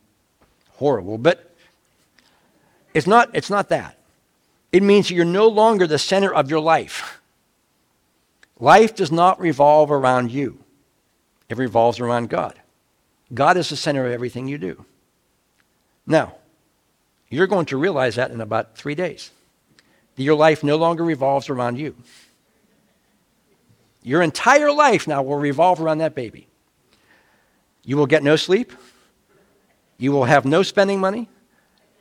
horrible, 0.71 1.17
but 1.17 1.56
it's 2.93 3.08
not, 3.08 3.30
it's 3.34 3.49
not 3.49 3.69
that. 3.69 3.94
It 4.75 4.83
means 4.83 5.09
you're 5.09 5.23
no 5.23 5.47
longer 5.47 5.88
the 5.88 5.97
center 5.97 6.33
of 6.33 6.49
your 6.49 6.59
life. 6.59 7.21
Life 8.59 8.93
does 8.93 9.09
not 9.09 9.39
revolve 9.39 9.89
around 9.89 10.33
you, 10.33 10.59
it 11.47 11.57
revolves 11.57 12.01
around 12.01 12.27
God. 12.27 12.59
God 13.33 13.55
is 13.55 13.69
the 13.69 13.77
center 13.77 14.05
of 14.05 14.11
everything 14.11 14.49
you 14.49 14.57
do. 14.57 14.83
Now, 16.05 16.35
you're 17.29 17.47
going 17.47 17.67
to 17.67 17.77
realize 17.77 18.15
that 18.15 18.31
in 18.31 18.41
about 18.41 18.75
three 18.75 18.95
days. 18.95 19.31
Your 20.17 20.35
life 20.35 20.61
no 20.61 20.75
longer 20.75 21.05
revolves 21.05 21.49
around 21.49 21.79
you. 21.79 21.95
Your 24.03 24.21
entire 24.21 24.73
life 24.73 25.07
now 25.07 25.23
will 25.23 25.38
revolve 25.38 25.79
around 25.79 25.99
that 25.99 26.15
baby. 26.15 26.49
You 27.85 27.95
will 27.95 28.07
get 28.07 28.23
no 28.23 28.35
sleep. 28.35 28.73
You 29.97 30.11
will 30.11 30.25
have 30.25 30.43
no 30.43 30.63
spending 30.63 30.99
money. 30.99 31.29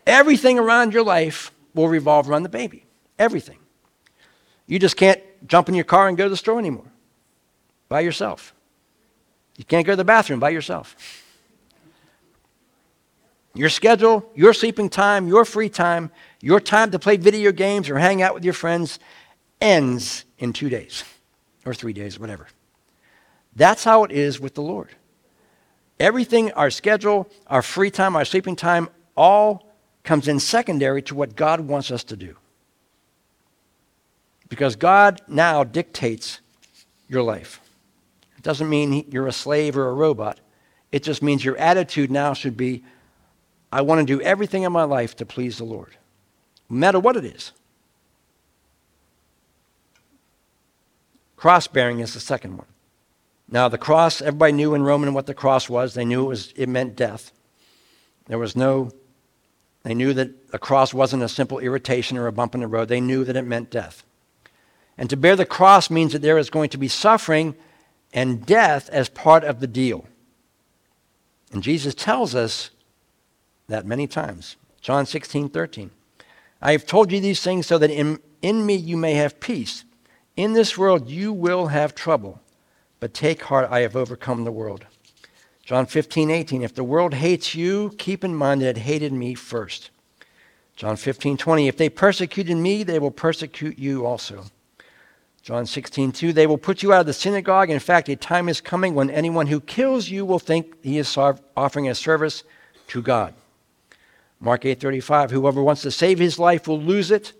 Everything 0.08 0.58
around 0.58 0.92
your 0.92 1.04
life 1.04 1.52
will 1.74 1.88
revolve 1.88 2.30
around 2.30 2.44
the 2.44 2.48
baby. 2.48 2.86
Everything. 3.18 3.58
You 4.66 4.78
just 4.78 4.96
can't 4.96 5.20
jump 5.46 5.68
in 5.68 5.74
your 5.74 5.84
car 5.84 6.08
and 6.08 6.16
go 6.16 6.24
to 6.24 6.30
the 6.30 6.36
store 6.36 6.58
anymore 6.58 6.90
by 7.88 8.00
yourself. 8.00 8.54
You 9.56 9.64
can't 9.64 9.86
go 9.86 9.92
to 9.92 9.96
the 9.96 10.04
bathroom 10.04 10.40
by 10.40 10.50
yourself. 10.50 10.96
Your 13.54 13.68
schedule, 13.68 14.28
your 14.34 14.52
sleeping 14.52 14.88
time, 14.88 15.28
your 15.28 15.44
free 15.44 15.68
time, 15.68 16.10
your 16.40 16.58
time 16.58 16.90
to 16.90 16.98
play 16.98 17.16
video 17.16 17.52
games 17.52 17.88
or 17.88 17.98
hang 17.98 18.20
out 18.20 18.34
with 18.34 18.44
your 18.44 18.54
friends 18.54 18.98
ends 19.60 20.24
in 20.38 20.52
two 20.52 20.68
days 20.68 21.04
or 21.64 21.72
three 21.72 21.92
days, 21.92 22.18
whatever. 22.18 22.48
That's 23.54 23.84
how 23.84 24.02
it 24.02 24.10
is 24.10 24.40
with 24.40 24.54
the 24.54 24.62
Lord. 24.62 24.90
Everything, 26.00 26.50
our 26.52 26.70
schedule, 26.70 27.28
our 27.46 27.62
free 27.62 27.90
time, 27.90 28.16
our 28.16 28.24
sleeping 28.24 28.56
time, 28.56 28.88
all 29.16 29.63
comes 30.04 30.28
in 30.28 30.38
secondary 30.38 31.02
to 31.02 31.14
what 31.14 31.34
God 31.34 31.60
wants 31.60 31.90
us 31.90 32.04
to 32.04 32.16
do. 32.16 32.36
Because 34.48 34.76
God 34.76 35.20
now 35.26 35.64
dictates 35.64 36.40
your 37.08 37.22
life. 37.22 37.60
It 38.36 38.42
doesn't 38.42 38.68
mean 38.68 39.06
you're 39.10 39.26
a 39.26 39.32
slave 39.32 39.76
or 39.76 39.88
a 39.88 39.94
robot. 39.94 40.38
It 40.92 41.02
just 41.02 41.22
means 41.22 41.44
your 41.44 41.56
attitude 41.56 42.10
now 42.10 42.34
should 42.34 42.56
be 42.56 42.84
I 43.72 43.80
want 43.80 44.06
to 44.06 44.06
do 44.06 44.22
everything 44.22 44.62
in 44.62 44.70
my 44.70 44.84
life 44.84 45.16
to 45.16 45.26
please 45.26 45.58
the 45.58 45.64
Lord, 45.64 45.96
no 46.70 46.76
matter 46.76 47.00
what 47.00 47.16
it 47.16 47.24
is. 47.24 47.50
Cross 51.34 51.66
bearing 51.66 51.98
is 51.98 52.14
the 52.14 52.20
second 52.20 52.56
one. 52.56 52.68
Now, 53.48 53.68
the 53.68 53.76
cross, 53.76 54.22
everybody 54.22 54.52
knew 54.52 54.74
in 54.74 54.84
Roman 54.84 55.12
what 55.12 55.26
the 55.26 55.34
cross 55.34 55.68
was. 55.68 55.94
They 55.94 56.04
knew 56.04 56.24
it, 56.24 56.28
was, 56.28 56.52
it 56.54 56.68
meant 56.68 56.94
death. 56.94 57.32
There 58.26 58.38
was 58.38 58.54
no, 58.54 58.92
they 59.84 59.94
knew 59.94 60.14
that 60.14 60.30
a 60.52 60.58
cross 60.58 60.92
wasn't 60.92 61.22
a 61.22 61.28
simple 61.28 61.58
irritation 61.58 62.16
or 62.16 62.26
a 62.26 62.32
bump 62.32 62.54
in 62.54 62.62
the 62.62 62.66
road. 62.66 62.88
They 62.88 63.02
knew 63.02 63.22
that 63.24 63.36
it 63.36 63.42
meant 63.42 63.70
death. 63.70 64.02
And 64.96 65.10
to 65.10 65.16
bear 65.16 65.36
the 65.36 65.44
cross 65.44 65.90
means 65.90 66.12
that 66.12 66.22
there 66.22 66.38
is 66.38 66.50
going 66.50 66.70
to 66.70 66.78
be 66.78 66.88
suffering 66.88 67.54
and 68.12 68.46
death 68.46 68.88
as 68.90 69.08
part 69.08 69.44
of 69.44 69.60
the 69.60 69.66
deal. 69.66 70.06
And 71.52 71.62
Jesus 71.62 71.94
tells 71.94 72.34
us 72.34 72.70
that 73.68 73.86
many 73.86 74.06
times. 74.06 74.56
John 74.80 75.04
16, 75.04 75.50
13. 75.50 75.90
I 76.62 76.72
have 76.72 76.86
told 76.86 77.12
you 77.12 77.20
these 77.20 77.42
things 77.42 77.66
so 77.66 77.76
that 77.78 77.90
in, 77.90 78.20
in 78.40 78.64
me 78.64 78.74
you 78.74 78.96
may 78.96 79.14
have 79.14 79.40
peace. 79.40 79.84
In 80.36 80.54
this 80.54 80.78
world 80.78 81.10
you 81.10 81.32
will 81.32 81.66
have 81.68 81.94
trouble, 81.94 82.40
but 83.00 83.12
take 83.12 83.42
heart, 83.42 83.68
I 83.70 83.80
have 83.80 83.96
overcome 83.96 84.44
the 84.44 84.52
world. 84.52 84.86
John 85.64 85.86
15, 85.86 86.30
18. 86.30 86.62
If 86.62 86.74
the 86.74 86.84
world 86.84 87.14
hates 87.14 87.54
you, 87.54 87.94
keep 87.96 88.22
in 88.22 88.34
mind 88.34 88.60
that 88.60 88.76
it 88.76 88.78
hated 88.78 89.12
me 89.12 89.34
first. 89.34 89.90
John 90.76 90.96
15, 90.96 91.38
20. 91.38 91.68
If 91.68 91.78
they 91.78 91.88
persecuted 91.88 92.56
me, 92.56 92.82
they 92.82 92.98
will 92.98 93.10
persecute 93.10 93.78
you 93.78 94.04
also. 94.04 94.44
John 95.42 95.64
16, 95.64 96.12
2. 96.12 96.32
They 96.32 96.46
will 96.46 96.58
put 96.58 96.82
you 96.82 96.92
out 96.92 97.00
of 97.00 97.06
the 97.06 97.12
synagogue. 97.14 97.70
In 97.70 97.78
fact, 97.78 98.08
a 98.10 98.16
time 98.16 98.48
is 98.48 98.60
coming 98.60 98.94
when 98.94 99.10
anyone 99.10 99.46
who 99.46 99.60
kills 99.60 100.08
you 100.08 100.26
will 100.26 100.38
think 100.38 100.82
he 100.82 100.98
is 100.98 101.16
offering 101.16 101.88
a 101.88 101.94
service 101.94 102.44
to 102.88 103.00
God. 103.00 103.32
Mark 104.40 104.64
8:35 104.64 105.30
Whoever 105.30 105.62
wants 105.62 105.82
to 105.82 105.90
save 105.90 106.18
his 106.18 106.38
life 106.38 106.68
will 106.68 106.80
lose 106.80 107.10
it, 107.10 107.32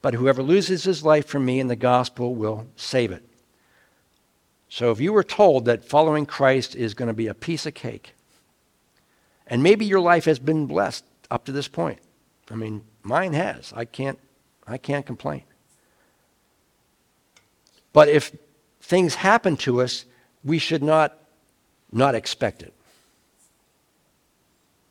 but 0.00 0.14
whoever 0.14 0.42
loses 0.42 0.84
his 0.84 1.04
life 1.04 1.26
for 1.26 1.40
me 1.40 1.58
and 1.58 1.68
the 1.68 1.76
gospel 1.76 2.34
will 2.34 2.66
save 2.76 3.10
it. 3.10 3.24
So 4.72 4.90
if 4.90 5.02
you 5.02 5.12
were 5.12 5.22
told 5.22 5.66
that 5.66 5.84
following 5.84 6.24
Christ 6.24 6.74
is 6.74 6.94
going 6.94 7.08
to 7.08 7.12
be 7.12 7.26
a 7.26 7.34
piece 7.34 7.66
of 7.66 7.74
cake, 7.74 8.14
and 9.46 9.62
maybe 9.62 9.84
your 9.84 10.00
life 10.00 10.24
has 10.24 10.38
been 10.38 10.64
blessed 10.64 11.04
up 11.30 11.44
to 11.44 11.52
this 11.52 11.68
point. 11.68 11.98
I 12.50 12.54
mean, 12.54 12.82
mine 13.02 13.34
has. 13.34 13.74
I 13.76 13.84
can't 13.84 14.18
I 14.66 14.78
can't 14.78 15.04
complain. 15.04 15.42
But 17.92 18.08
if 18.08 18.34
things 18.80 19.16
happen 19.16 19.58
to 19.58 19.82
us, 19.82 20.06
we 20.42 20.58
should 20.58 20.82
not 20.82 21.18
not 21.92 22.14
expect 22.14 22.62
it. 22.62 22.72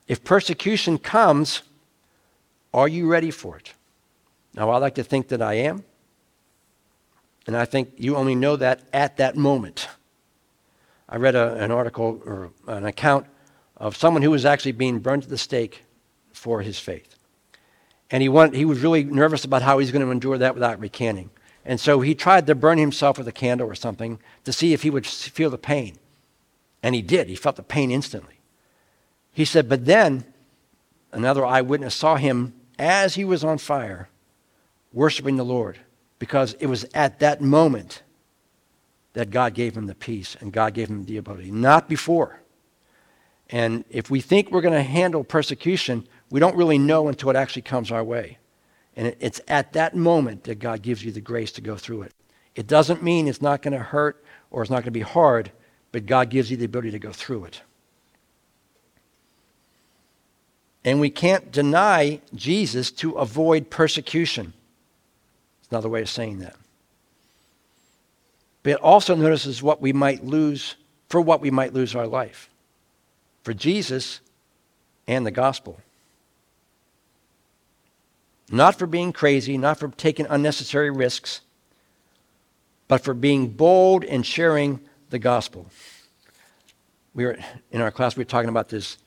If 0.08 0.24
persecution 0.24 1.00
comes, 1.00 1.64
are 2.72 2.88
you 2.88 3.08
ready 3.08 3.32
for 3.32 3.58
it? 3.58 3.74
Now, 4.54 4.70
I 4.70 4.78
like 4.78 4.94
to 4.94 5.04
think 5.04 5.30
that 5.30 5.42
I 5.42 5.56
am. 5.56 5.84
And 7.48 7.58
I 7.58 7.66
think 7.66 7.94
you 7.98 8.16
only 8.16 8.36
know 8.36 8.56
that 8.56 8.82
at 8.94 9.18
that 9.18 9.36
moment. 9.36 9.88
I 11.10 11.18
read 11.18 11.36
a, 11.36 11.56
an 11.56 11.72
article 11.72 12.22
or 12.26 12.52
an 12.68 12.86
account 12.86 13.26
of 13.78 13.98
someone 13.98 14.22
who 14.22 14.32
was 14.32 14.46
actually 14.46 14.74
being 14.74 15.00
burned 15.00 15.24
at 15.24 15.30
the 15.30 15.38
stake 15.38 15.84
for 16.32 16.62
his 16.62 16.80
faith. 16.80 17.16
And 18.10 18.22
he, 18.22 18.30
wanted, 18.30 18.56
he 18.56 18.66
was 18.66 18.80
really 18.82 19.04
nervous 19.04 19.44
about 19.44 19.62
how 19.62 19.80
he's 19.80 19.92
going 19.92 20.06
to 20.06 20.12
endure 20.12 20.38
that 20.38 20.54
without 20.54 20.80
recanting. 20.80 21.30
And 21.66 21.80
so 21.80 22.02
he 22.02 22.16
tried 22.16 22.48
to 22.48 22.56
burn 22.56 22.78
himself 22.78 23.18
with 23.18 23.28
a 23.28 23.32
candle 23.32 23.70
or 23.70 23.76
something 23.76 24.20
to 24.44 24.54
see 24.54 24.74
if 24.74 24.84
he 24.84 24.90
would 24.90 25.06
feel 25.06 25.50
the 25.50 25.58
pain. 25.58 25.98
And 26.84 26.96
he 26.96 27.02
did. 27.02 27.28
He 27.28 27.36
felt 27.36 27.56
the 27.56 27.64
pain 27.64 27.92
instantly. 27.92 28.40
He 29.32 29.46
said, 29.46 29.70
but 29.70 29.86
then 29.86 30.26
another 31.12 31.46
eyewitness 31.46 31.96
saw 31.96 32.16
him 32.16 32.54
as 32.78 33.16
he 33.16 33.24
was 33.24 33.44
on 33.44 33.58
fire, 33.60 34.10
worshiping 34.92 35.38
the 35.38 35.46
Lord, 35.46 35.80
because 36.22 36.54
it 36.60 36.68
was 36.68 36.86
at 36.94 37.18
that 37.18 37.42
moment 37.42 38.04
that 39.14 39.32
God 39.32 39.56
gave 39.56 39.76
him 39.76 39.88
the 39.88 39.96
peace 39.96 40.38
and 40.40 40.54
God 40.54 40.76
gave 40.76 40.88
him 40.88 41.06
the 41.06 41.18
ability, 41.18 41.50
not 41.50 41.90
before. 41.90 42.40
And 43.50 43.84
if 43.90 44.12
we 44.12 44.22
think 44.22 44.52
we're 44.52 44.62
going 44.62 44.76
to 44.76 44.84
handle 44.84 45.24
persecution, 45.24 46.08
we 46.30 46.40
don't 46.40 46.56
really 46.56 46.78
know 46.78 47.08
until 47.08 47.32
it 47.32 47.36
actually 47.36 47.64
comes 47.64 47.92
our 47.92 48.04
way. 48.04 48.38
And 48.96 49.16
it's 49.20 49.42
at 49.48 49.74
that 49.74 49.96
moment 49.96 50.44
that 50.44 50.60
God 50.60 50.84
gives 50.84 51.04
you 51.04 51.12
the 51.12 51.22
grace 51.22 51.52
to 51.54 51.62
go 51.62 51.76
through 51.76 52.04
it. 52.04 52.14
It 52.54 52.68
doesn't 52.68 53.02
mean 53.02 53.28
it's 53.28 53.42
not 53.42 53.64
going 53.64 53.74
to 53.74 53.80
hurt 53.80 54.24
or 54.52 54.62
it's 54.62 54.70
not 54.70 54.84
going 54.84 54.86
to 54.86 54.92
be 54.92 55.00
hard, 55.00 55.52
but 55.92 56.06
God 56.06 56.30
gives 56.30 56.52
you 56.52 56.56
the 56.56 56.66
ability 56.66 56.92
to 56.92 57.00
go 57.00 57.12
through 57.12 57.46
it. 57.46 57.64
And 60.86 61.00
we 61.00 61.10
can't 61.10 61.52
deny 61.52 62.22
Jesus 62.36 62.92
to 62.92 63.14
avoid 63.14 63.72
persecution. 63.72 64.54
Another 65.72 65.90
way 65.90 66.02
of 66.02 66.10
saying 66.10 66.40
that. 66.40 66.56
But 68.64 68.74
it 68.74 68.80
also 68.82 69.16
notices 69.16 69.64
what 69.64 69.82
we 69.82 69.94
might 69.94 70.24
lose, 70.24 70.76
for 71.10 71.20
what 71.20 71.42
we 71.42 71.50
might 71.50 71.74
lose 71.74 71.96
our 71.96 72.06
life. 72.06 72.50
For 73.44 73.54
Jesus 73.54 74.20
and 75.08 75.26
the 75.26 75.32
gospel. 75.32 75.80
Not 78.52 78.78
for 78.78 78.86
being 78.86 79.14
crazy, 79.14 79.58
not 79.58 79.80
for 79.80 79.88
taking 79.88 80.28
unnecessary 80.30 80.92
risks, 80.92 81.42
but 82.88 83.02
for 83.02 83.14
being 83.14 83.48
bold 83.48 84.04
and 84.04 84.26
sharing 84.26 84.82
the 85.10 85.20
gospel. 85.20 85.68
We 87.14 87.26
were 87.26 87.38
in 87.72 87.82
our 87.82 87.92
class, 87.92 88.16
we 88.16 88.22
were 88.22 88.26
talking 88.26 88.50
about 88.50 88.70
this 88.70 88.98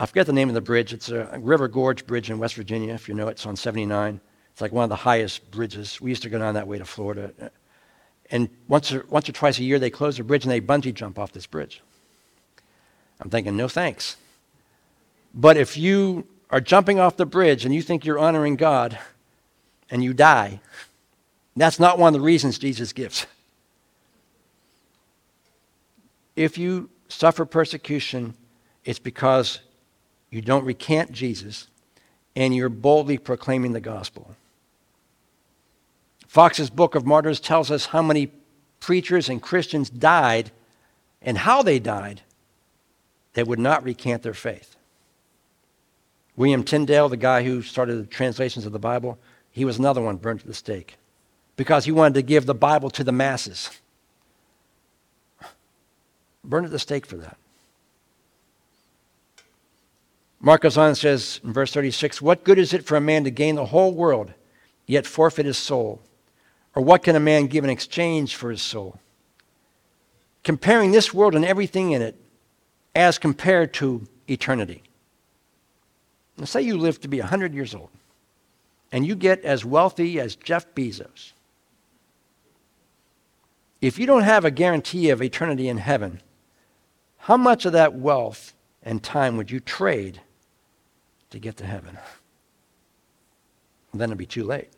I 0.00 0.06
forget 0.06 0.26
the 0.26 0.32
name 0.32 0.48
of 0.48 0.54
the 0.54 0.62
bridge. 0.62 0.94
It's 0.94 1.10
a 1.10 1.38
River 1.38 1.68
Gorge 1.68 2.06
Bridge 2.06 2.30
in 2.30 2.38
West 2.38 2.54
Virginia, 2.54 2.94
if 2.94 3.06
you 3.06 3.14
know 3.14 3.28
it. 3.28 3.32
It's 3.32 3.44
on 3.44 3.54
79. 3.54 4.18
It's 4.52 4.60
like 4.60 4.72
one 4.72 4.84
of 4.84 4.90
the 4.90 4.96
highest 4.96 5.50
bridges. 5.50 6.00
We 6.00 6.10
used 6.10 6.22
to 6.22 6.28
go 6.28 6.38
down 6.38 6.54
that 6.54 6.66
way 6.66 6.78
to 6.78 6.84
Florida. 6.84 7.50
And 8.30 8.48
once 8.68 8.92
or, 8.92 9.04
once 9.08 9.28
or 9.28 9.32
twice 9.32 9.58
a 9.58 9.64
year, 9.64 9.78
they 9.78 9.90
close 9.90 10.16
the 10.16 10.24
bridge 10.24 10.44
and 10.44 10.52
they 10.52 10.60
bungee 10.60 10.94
jump 10.94 11.18
off 11.18 11.32
this 11.32 11.46
bridge. 11.46 11.82
I'm 13.20 13.30
thinking, 13.30 13.56
no 13.56 13.68
thanks. 13.68 14.16
But 15.34 15.56
if 15.56 15.76
you 15.76 16.26
are 16.50 16.60
jumping 16.60 16.98
off 16.98 17.16
the 17.16 17.26
bridge 17.26 17.64
and 17.64 17.74
you 17.74 17.82
think 17.82 18.04
you're 18.04 18.18
honoring 18.18 18.56
God 18.56 18.98
and 19.90 20.02
you 20.02 20.12
die, 20.12 20.60
that's 21.56 21.78
not 21.78 21.98
one 21.98 22.14
of 22.14 22.20
the 22.20 22.24
reasons 22.24 22.58
Jesus 22.58 22.92
gives. 22.92 23.26
If 26.36 26.56
you 26.56 26.90
suffer 27.08 27.44
persecution, 27.44 28.34
it's 28.84 28.98
because 28.98 29.60
you 30.30 30.40
don't 30.40 30.64
recant 30.64 31.12
Jesus 31.12 31.68
and 32.34 32.54
you're 32.54 32.68
boldly 32.68 33.18
proclaiming 33.18 33.72
the 33.72 33.80
gospel. 33.80 34.34
Fox's 36.30 36.70
Book 36.70 36.94
of 36.94 37.04
Martyrs 37.04 37.40
tells 37.40 37.72
us 37.72 37.86
how 37.86 38.02
many 38.02 38.30
preachers 38.78 39.28
and 39.28 39.42
Christians 39.42 39.90
died 39.90 40.52
and 41.20 41.36
how 41.36 41.60
they 41.60 41.80
died 41.80 42.20
that 43.32 43.48
would 43.48 43.58
not 43.58 43.82
recant 43.82 44.22
their 44.22 44.32
faith. 44.32 44.76
William 46.36 46.62
Tyndale, 46.62 47.08
the 47.08 47.16
guy 47.16 47.42
who 47.42 47.62
started 47.62 47.96
the 47.96 48.06
translations 48.06 48.64
of 48.64 48.70
the 48.70 48.78
Bible, 48.78 49.18
he 49.50 49.64
was 49.64 49.80
another 49.80 50.00
one 50.00 50.18
burned 50.18 50.38
at 50.38 50.46
the 50.46 50.54
stake 50.54 50.98
because 51.56 51.84
he 51.84 51.90
wanted 51.90 52.14
to 52.14 52.22
give 52.22 52.46
the 52.46 52.54
Bible 52.54 52.90
to 52.90 53.02
the 53.02 53.10
masses. 53.10 53.68
Burned 56.44 56.66
at 56.66 56.70
the 56.70 56.78
stake 56.78 57.06
for 57.06 57.16
that. 57.16 57.38
Mark 60.38 60.60
goes 60.60 60.78
on 60.78 60.90
and 60.90 60.96
says 60.96 61.40
in 61.42 61.52
verse 61.52 61.72
36 61.72 62.22
What 62.22 62.44
good 62.44 62.60
is 62.60 62.72
it 62.72 62.86
for 62.86 62.94
a 62.94 63.00
man 63.00 63.24
to 63.24 63.32
gain 63.32 63.56
the 63.56 63.66
whole 63.66 63.92
world, 63.92 64.32
yet 64.86 65.08
forfeit 65.08 65.44
his 65.44 65.58
soul? 65.58 66.00
Or 66.74 66.82
what 66.82 67.02
can 67.02 67.16
a 67.16 67.20
man 67.20 67.46
give 67.46 67.64
in 67.64 67.70
exchange 67.70 68.36
for 68.36 68.50
his 68.50 68.62
soul? 68.62 69.00
Comparing 70.44 70.92
this 70.92 71.12
world 71.12 71.34
and 71.34 71.44
everything 71.44 71.92
in 71.92 72.02
it 72.02 72.16
as 72.94 73.18
compared 73.18 73.74
to 73.74 74.06
eternity. 74.28 74.82
Let's 76.36 76.50
say 76.50 76.62
you 76.62 76.78
live 76.78 77.00
to 77.00 77.08
be 77.08 77.20
100 77.20 77.54
years 77.54 77.74
old 77.74 77.90
and 78.92 79.06
you 79.06 79.14
get 79.14 79.44
as 79.44 79.64
wealthy 79.64 80.18
as 80.18 80.36
Jeff 80.36 80.74
Bezos. 80.74 81.32
If 83.80 83.98
you 83.98 84.06
don't 84.06 84.22
have 84.22 84.44
a 84.44 84.50
guarantee 84.50 85.10
of 85.10 85.22
eternity 85.22 85.68
in 85.68 85.78
heaven, 85.78 86.20
how 87.18 87.36
much 87.36 87.64
of 87.64 87.72
that 87.72 87.94
wealth 87.94 88.54
and 88.82 89.02
time 89.02 89.36
would 89.36 89.50
you 89.50 89.60
trade 89.60 90.20
to 91.30 91.38
get 91.38 91.56
to 91.58 91.66
heaven? 91.66 91.98
then 93.92 94.10
it'd 94.10 94.18
be 94.18 94.26
too 94.26 94.44
late. 94.44 94.68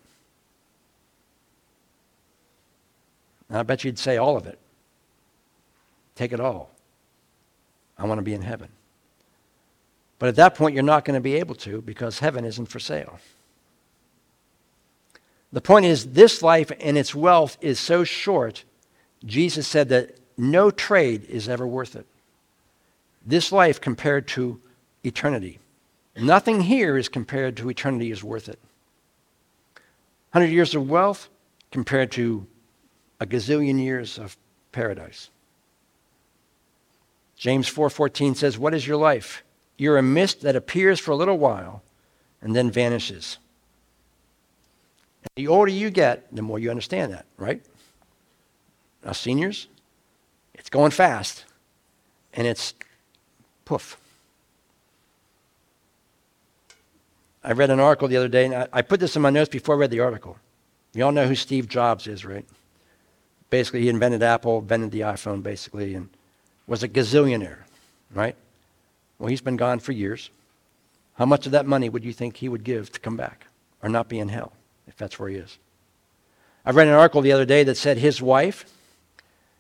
And 3.53 3.59
I 3.59 3.65
bet 3.65 3.85
you'd 3.85 3.99
say 3.99 4.17
all 4.17 4.39
of 4.39 4.47
it. 4.47 4.59
Take 6.15 6.33
it 6.33 6.41
all. 6.41 6.71
I 7.99 8.07
want 8.07 8.17
to 8.17 8.23
be 8.23 8.33
in 8.33 8.41
heaven. 8.41 8.71
But 10.19 10.31
at 10.31 10.37
that 10.37 10.55
point, 10.55 10.73
you're 10.73 10.83
not 10.83 11.05
going 11.05 11.17
to 11.17 11.21
be 11.21 11.35
able 11.35 11.55
to 11.57 11.83
because 11.83 12.21
heaven 12.21 12.47
isn't 12.47 12.65
for 12.65 12.81
sale. 12.81 13.19
The 15.53 15.61
point 15.61 15.85
is, 15.85 16.13
this 16.13 16.41
life 16.41 16.73
and 16.81 16.97
its 16.97 17.15
wealth 17.15 17.59
is 17.61 17.79
so 17.79 18.05
short, 18.05 18.65
Jesus 19.23 19.69
said 19.69 19.91
that 19.91 20.17
no 20.39 20.71
trade 20.71 21.25
is 21.25 21.47
ever 21.47 21.67
worth 21.67 21.95
it. 21.95 22.07
This 23.27 23.53
life 23.53 23.83
compared 23.83 24.27
to 24.29 24.59
eternity. 25.05 25.59
Nothing 26.17 26.63
here 26.63 26.97
is 26.97 27.11
compared 27.11 27.59
to 27.59 27.69
eternity 27.69 28.11
is 28.11 28.25
worth 28.25 28.49
it. 28.49 28.59
100 30.31 30.51
years 30.51 30.75
of 30.75 30.89
wealth 30.89 31.29
compared 31.71 32.11
to 32.13 32.47
a 33.23 33.27
gazillion 33.27 33.81
years 33.81 34.19
of 34.19 34.37
paradise. 34.73 35.31
James 37.37 37.69
4:14 37.69 38.35
says, 38.35 38.59
"What 38.59 38.75
is 38.75 38.85
your 38.85 38.97
life? 38.97 39.45
You're 39.77 39.97
a 39.97 40.03
mist 40.03 40.41
that 40.41 40.57
appears 40.57 40.99
for 40.99 41.13
a 41.13 41.17
little 41.17 41.39
while 41.39 41.83
and 42.41 42.55
then 42.57 42.69
vanishes." 42.69 43.39
And 45.23 45.31
the 45.37 45.47
older 45.47 45.71
you 45.71 45.91
get, 45.91 46.35
the 46.35 46.43
more 46.43 46.59
you 46.59 46.69
understand 46.69 47.13
that, 47.13 47.27
right? 47.37 47.63
Now, 49.05 49.13
seniors, 49.13 49.69
it's 50.55 50.69
going 50.69 50.91
fast, 50.91 51.45
and 52.33 52.45
it's 52.45 52.75
poof. 53.65 53.99
I 57.45 57.53
read 57.53 57.71
an 57.71 57.79
article 57.79 58.09
the 58.09 58.17
other 58.17 58.29
day, 58.29 58.47
and 58.47 58.55
I, 58.55 58.69
I 58.73 58.83
put 58.83 58.99
this 58.99 59.15
in 59.15 59.23
my 59.23 59.31
notes 59.31 59.51
before 59.51 59.77
I 59.77 59.79
read 59.79 59.91
the 59.91 60.01
article. 60.01 60.39
You 60.93 61.05
all 61.05 61.13
know 61.13 61.29
who 61.29 61.37
Steve 61.37 61.69
Jobs 61.69 62.09
is, 62.09 62.25
right? 62.25 62.47
Basically, 63.53 63.83
he 63.83 63.91
invented 63.91 64.23
Apple, 64.23 64.61
invented 64.61 64.91
the 64.93 65.01
iPhone, 65.01 65.43
basically, 65.43 65.95
and 65.95 66.09
was 66.67 66.83
a 66.83 66.89
gazillionaire, 66.89 67.59
right? 68.15 68.35
Well, 69.19 69.29
he's 69.29 69.43
been 69.43 69.59
gone 69.59 69.79
for 69.79 69.93
years. 69.93 70.31
How 71.19 71.27
much 71.27 71.45
of 71.45 71.53
that 71.53 71.67
money 71.67 71.91
would 71.91 72.03
you 72.03 72.15
think 72.15 72.39
he 72.39 72.49
would 72.49 72.65
give 72.65 72.91
to 72.93 72.99
come 72.99 73.15
back 73.15 73.47
or 73.83 73.91
not 73.91 74.09
be 74.09 74.19
in 74.19 74.31
hell, 74.31 74.55
if 74.89 74.97
that's 74.97 75.19
where 75.19 75.29
he 75.29 75.37
is? 75.37 75.59
I 76.65 76.71
read 76.71 76.89
an 76.89 76.95
article 76.95 77.21
the 77.21 77.33
other 77.33 77.45
day 77.45 77.63
that 77.65 77.77
said 77.77 77.99
his 77.99 78.23
wife, 78.23 78.65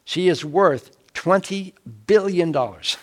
she 0.06 0.28
is 0.28 0.42
worth 0.42 0.96
$20 1.12 1.74
billion. 2.06 2.50
$20 2.50 2.96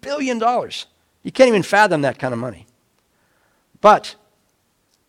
billion. 0.00 0.38
You 0.38 1.32
can't 1.32 1.48
even 1.48 1.64
fathom 1.64 2.02
that 2.02 2.20
kind 2.20 2.32
of 2.32 2.38
money. 2.38 2.66
But 3.80 4.14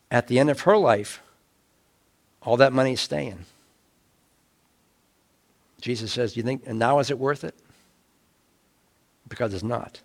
at 0.10 0.26
the 0.26 0.40
end 0.40 0.50
of 0.50 0.62
her 0.62 0.76
life, 0.76 1.22
all 2.42 2.58
that 2.58 2.74
money 2.74 2.94
is 2.94 3.02
staying. 3.02 3.46
Jesus 5.82 6.14
says, 6.14 6.34
Do 6.34 6.40
you 6.40 6.44
think, 6.46 6.64
and 6.66 6.80
now 6.80 7.00
is 7.00 7.10
it 7.12 7.20
worth 7.20 7.44
it? 7.44 7.56
Because 9.28 9.54
it's 9.54 9.64
not. 9.64 10.02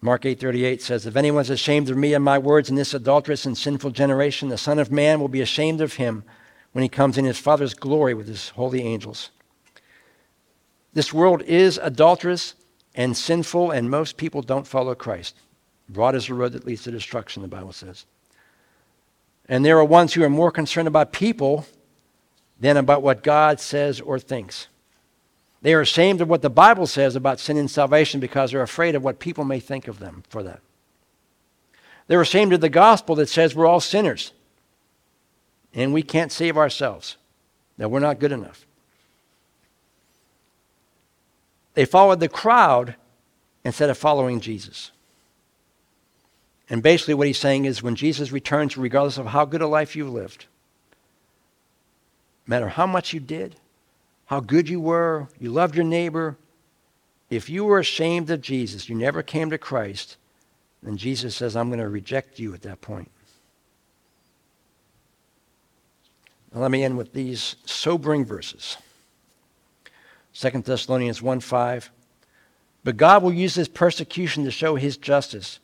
Mark 0.00 0.26
8:38 0.26 0.82
says, 0.82 1.06
"If 1.06 1.16
anyone 1.16 1.40
is 1.40 1.48
ashamed 1.48 1.88
of 1.88 1.96
me 1.96 2.12
and 2.12 2.22
my 2.22 2.38
words 2.38 2.68
in 2.68 2.76
this 2.76 2.92
adulterous 2.92 3.46
and 3.46 3.56
sinful 3.56 3.90
generation, 3.92 4.50
the 4.50 4.58
Son 4.58 4.78
of 4.78 4.92
Man 4.92 5.18
will 5.18 5.28
be 5.28 5.40
ashamed 5.40 5.80
of 5.80 5.94
him 5.94 6.24
when 6.72 6.82
he 6.82 6.90
comes 6.90 7.16
in 7.16 7.24
his 7.24 7.38
Father's 7.38 7.72
glory 7.72 8.12
with 8.12 8.28
his 8.28 8.50
holy 8.50 8.82
angels." 8.82 9.30
This 10.92 11.14
world 11.14 11.40
is 11.42 11.78
adulterous 11.82 12.54
and 12.94 13.16
sinful, 13.16 13.70
and 13.70 13.90
most 13.90 14.18
people 14.18 14.42
don't 14.42 14.66
follow 14.66 14.94
Christ. 14.94 15.36
Broad 15.88 16.14
is 16.14 16.26
the 16.26 16.34
road 16.34 16.52
that 16.52 16.66
leads 16.66 16.82
to 16.82 16.90
destruction, 16.90 17.40
the 17.40 17.48
Bible 17.48 17.72
says. 17.72 18.04
And 19.48 19.64
there 19.64 19.78
are 19.78 19.84
ones 19.84 20.12
who 20.12 20.22
are 20.22 20.30
more 20.30 20.52
concerned 20.52 20.86
about 20.86 21.12
people 21.12 21.66
than 22.58 22.76
about 22.76 23.02
what 23.02 23.22
God 23.22 23.60
says 23.60 24.00
or 24.00 24.18
thinks. 24.18 24.68
They 25.62 25.74
are 25.74 25.80
ashamed 25.80 26.20
of 26.20 26.28
what 26.28 26.42
the 26.42 26.50
Bible 26.50 26.86
says 26.86 27.16
about 27.16 27.40
sin 27.40 27.56
and 27.56 27.70
salvation 27.70 28.20
because 28.20 28.50
they're 28.50 28.62
afraid 28.62 28.94
of 28.94 29.02
what 29.02 29.18
people 29.18 29.44
may 29.44 29.60
think 29.60 29.88
of 29.88 29.98
them 29.98 30.22
for 30.28 30.42
that. 30.42 30.60
They're 32.06 32.20
ashamed 32.20 32.52
of 32.52 32.60
the 32.60 32.68
gospel 32.68 33.14
that 33.16 33.28
says 33.28 33.54
we're 33.54 33.66
all 33.66 33.80
sinners 33.80 34.32
and 35.72 35.92
we 35.92 36.02
can't 36.02 36.30
save 36.30 36.56
ourselves, 36.56 37.16
that 37.78 37.90
we're 37.90 37.98
not 38.00 38.20
good 38.20 38.30
enough. 38.30 38.66
They 41.74 41.84
followed 41.84 42.20
the 42.20 42.28
crowd 42.28 42.94
instead 43.64 43.90
of 43.90 43.98
following 43.98 44.40
Jesus. 44.40 44.92
And 46.70 46.82
basically, 46.82 47.14
what 47.14 47.26
he's 47.26 47.38
saying 47.38 47.64
is 47.64 47.82
when 47.82 47.96
Jesus 47.96 48.32
returns, 48.32 48.76
regardless 48.76 49.18
of 49.18 49.26
how 49.26 49.44
good 49.44 49.60
a 49.60 49.66
life 49.66 49.96
you've 49.96 50.12
lived, 50.12 50.46
matter 52.46 52.68
how 52.68 52.86
much 52.86 53.12
you 53.12 53.20
did, 53.20 53.56
how 54.26 54.40
good 54.40 54.68
you 54.68 54.80
were, 54.80 55.28
you 55.38 55.50
loved 55.50 55.74
your 55.74 55.84
neighbor, 55.84 56.36
if 57.30 57.48
you 57.48 57.64
were 57.64 57.78
ashamed 57.78 58.30
of 58.30 58.40
Jesus, 58.40 58.88
you 58.88 58.94
never 58.94 59.22
came 59.22 59.50
to 59.50 59.58
Christ, 59.58 60.16
then 60.82 60.96
Jesus 60.96 61.34
says, 61.34 61.56
I'm 61.56 61.68
going 61.68 61.80
to 61.80 61.88
reject 61.88 62.38
you 62.38 62.54
at 62.54 62.62
that 62.62 62.80
point. 62.80 63.10
Now, 66.52 66.60
let 66.60 66.70
me 66.70 66.84
end 66.84 66.96
with 66.96 67.12
these 67.12 67.56
sobering 67.64 68.24
verses. 68.24 68.76
2 70.34 70.50
Thessalonians 70.62 71.20
1 71.22 71.40
5. 71.40 71.90
But 72.84 72.96
God 72.98 73.22
will 73.22 73.32
use 73.32 73.54
this 73.54 73.68
persecution 73.68 74.44
to 74.44 74.50
show 74.50 74.76
his 74.76 74.96
justice, 74.96 75.58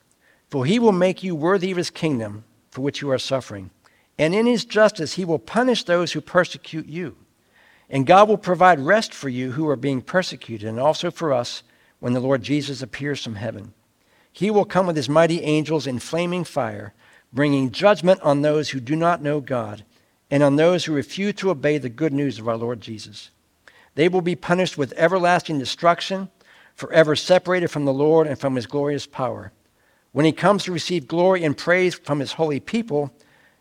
for 0.48 0.64
he 0.64 0.78
will 0.78 0.92
make 0.92 1.22
you 1.22 1.36
worthy 1.36 1.70
of 1.70 1.76
his 1.76 1.90
kingdom 1.90 2.44
for 2.70 2.80
which 2.80 3.02
you 3.02 3.10
are 3.10 3.18
suffering. 3.18 3.70
And 4.20 4.34
in 4.34 4.44
his 4.44 4.66
justice, 4.66 5.14
he 5.14 5.24
will 5.24 5.38
punish 5.38 5.84
those 5.84 6.12
who 6.12 6.20
persecute 6.20 6.86
you. 6.86 7.16
And 7.88 8.06
God 8.06 8.28
will 8.28 8.36
provide 8.36 8.78
rest 8.78 9.14
for 9.14 9.30
you 9.30 9.52
who 9.52 9.66
are 9.66 9.76
being 9.76 10.02
persecuted, 10.02 10.68
and 10.68 10.78
also 10.78 11.10
for 11.10 11.32
us 11.32 11.62
when 12.00 12.12
the 12.12 12.20
Lord 12.20 12.42
Jesus 12.42 12.82
appears 12.82 13.24
from 13.24 13.36
heaven. 13.36 13.72
He 14.30 14.50
will 14.50 14.66
come 14.66 14.86
with 14.86 14.96
his 14.96 15.08
mighty 15.08 15.40
angels 15.40 15.86
in 15.86 16.00
flaming 16.00 16.44
fire, 16.44 16.92
bringing 17.32 17.70
judgment 17.70 18.20
on 18.20 18.42
those 18.42 18.68
who 18.68 18.78
do 18.78 18.94
not 18.94 19.22
know 19.22 19.40
God 19.40 19.84
and 20.30 20.42
on 20.42 20.56
those 20.56 20.84
who 20.84 20.92
refuse 20.92 21.36
to 21.36 21.48
obey 21.48 21.78
the 21.78 21.88
good 21.88 22.12
news 22.12 22.38
of 22.38 22.46
our 22.46 22.58
Lord 22.58 22.82
Jesus. 22.82 23.30
They 23.94 24.10
will 24.10 24.20
be 24.20 24.36
punished 24.36 24.76
with 24.76 24.92
everlasting 24.98 25.58
destruction, 25.58 26.28
forever 26.74 27.16
separated 27.16 27.68
from 27.68 27.86
the 27.86 27.92
Lord 27.94 28.26
and 28.26 28.38
from 28.38 28.56
his 28.56 28.66
glorious 28.66 29.06
power. 29.06 29.50
When 30.12 30.26
he 30.26 30.32
comes 30.32 30.64
to 30.64 30.72
receive 30.72 31.08
glory 31.08 31.42
and 31.42 31.56
praise 31.56 31.94
from 31.94 32.20
his 32.20 32.32
holy 32.32 32.60
people, 32.60 33.14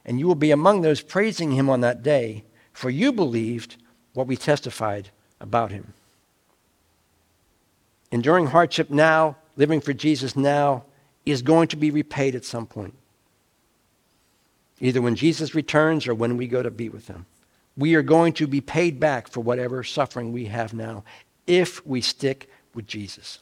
and 0.09 0.19
you 0.19 0.25
will 0.27 0.33
be 0.33 0.49
among 0.49 0.81
those 0.81 1.01
praising 1.01 1.51
him 1.51 1.69
on 1.69 1.81
that 1.81 2.01
day, 2.01 2.43
for 2.73 2.89
you 2.89 3.13
believed 3.13 3.77
what 4.13 4.25
we 4.25 4.35
testified 4.35 5.11
about 5.39 5.69
him. 5.69 5.93
Enduring 8.11 8.47
hardship 8.47 8.89
now 8.89 9.37
living 9.55 9.79
for 9.79 9.93
Jesus 9.93 10.35
now 10.35 10.83
is 11.27 11.43
going 11.43 11.67
to 11.67 11.75
be 11.75 11.91
repaid 11.91 12.33
at 12.33 12.43
some 12.43 12.65
point. 12.65 12.95
Either 14.79 14.99
when 14.99 15.13
Jesus 15.13 15.53
returns 15.53 16.07
or 16.07 16.15
when 16.15 16.37
we 16.37 16.47
go 16.47 16.63
to 16.63 16.71
be 16.71 16.89
with 16.89 17.07
him. 17.07 17.27
We 17.77 17.93
are 17.93 18.01
going 18.01 18.33
to 18.33 18.47
be 18.47 18.61
paid 18.61 18.99
back 18.99 19.27
for 19.27 19.41
whatever 19.41 19.83
suffering 19.83 20.31
we 20.33 20.45
have 20.45 20.73
now 20.73 21.03
if 21.45 21.85
we 21.85 22.01
stick 22.01 22.49
with 22.73 22.87
Jesus. 22.87 23.37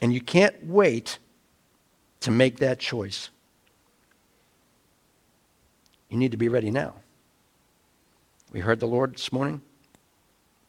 And 0.00 0.14
you 0.14 0.20
can't 0.20 0.64
wait 0.64 1.18
to 2.20 2.30
make 2.30 2.58
that 2.58 2.78
choice. 2.78 3.28
You 6.12 6.18
need 6.18 6.32
to 6.32 6.36
be 6.36 6.50
ready 6.50 6.70
now. 6.70 6.92
We 8.52 8.60
heard 8.60 8.80
the 8.80 8.86
Lord 8.86 9.14
this 9.14 9.32
morning. 9.32 9.62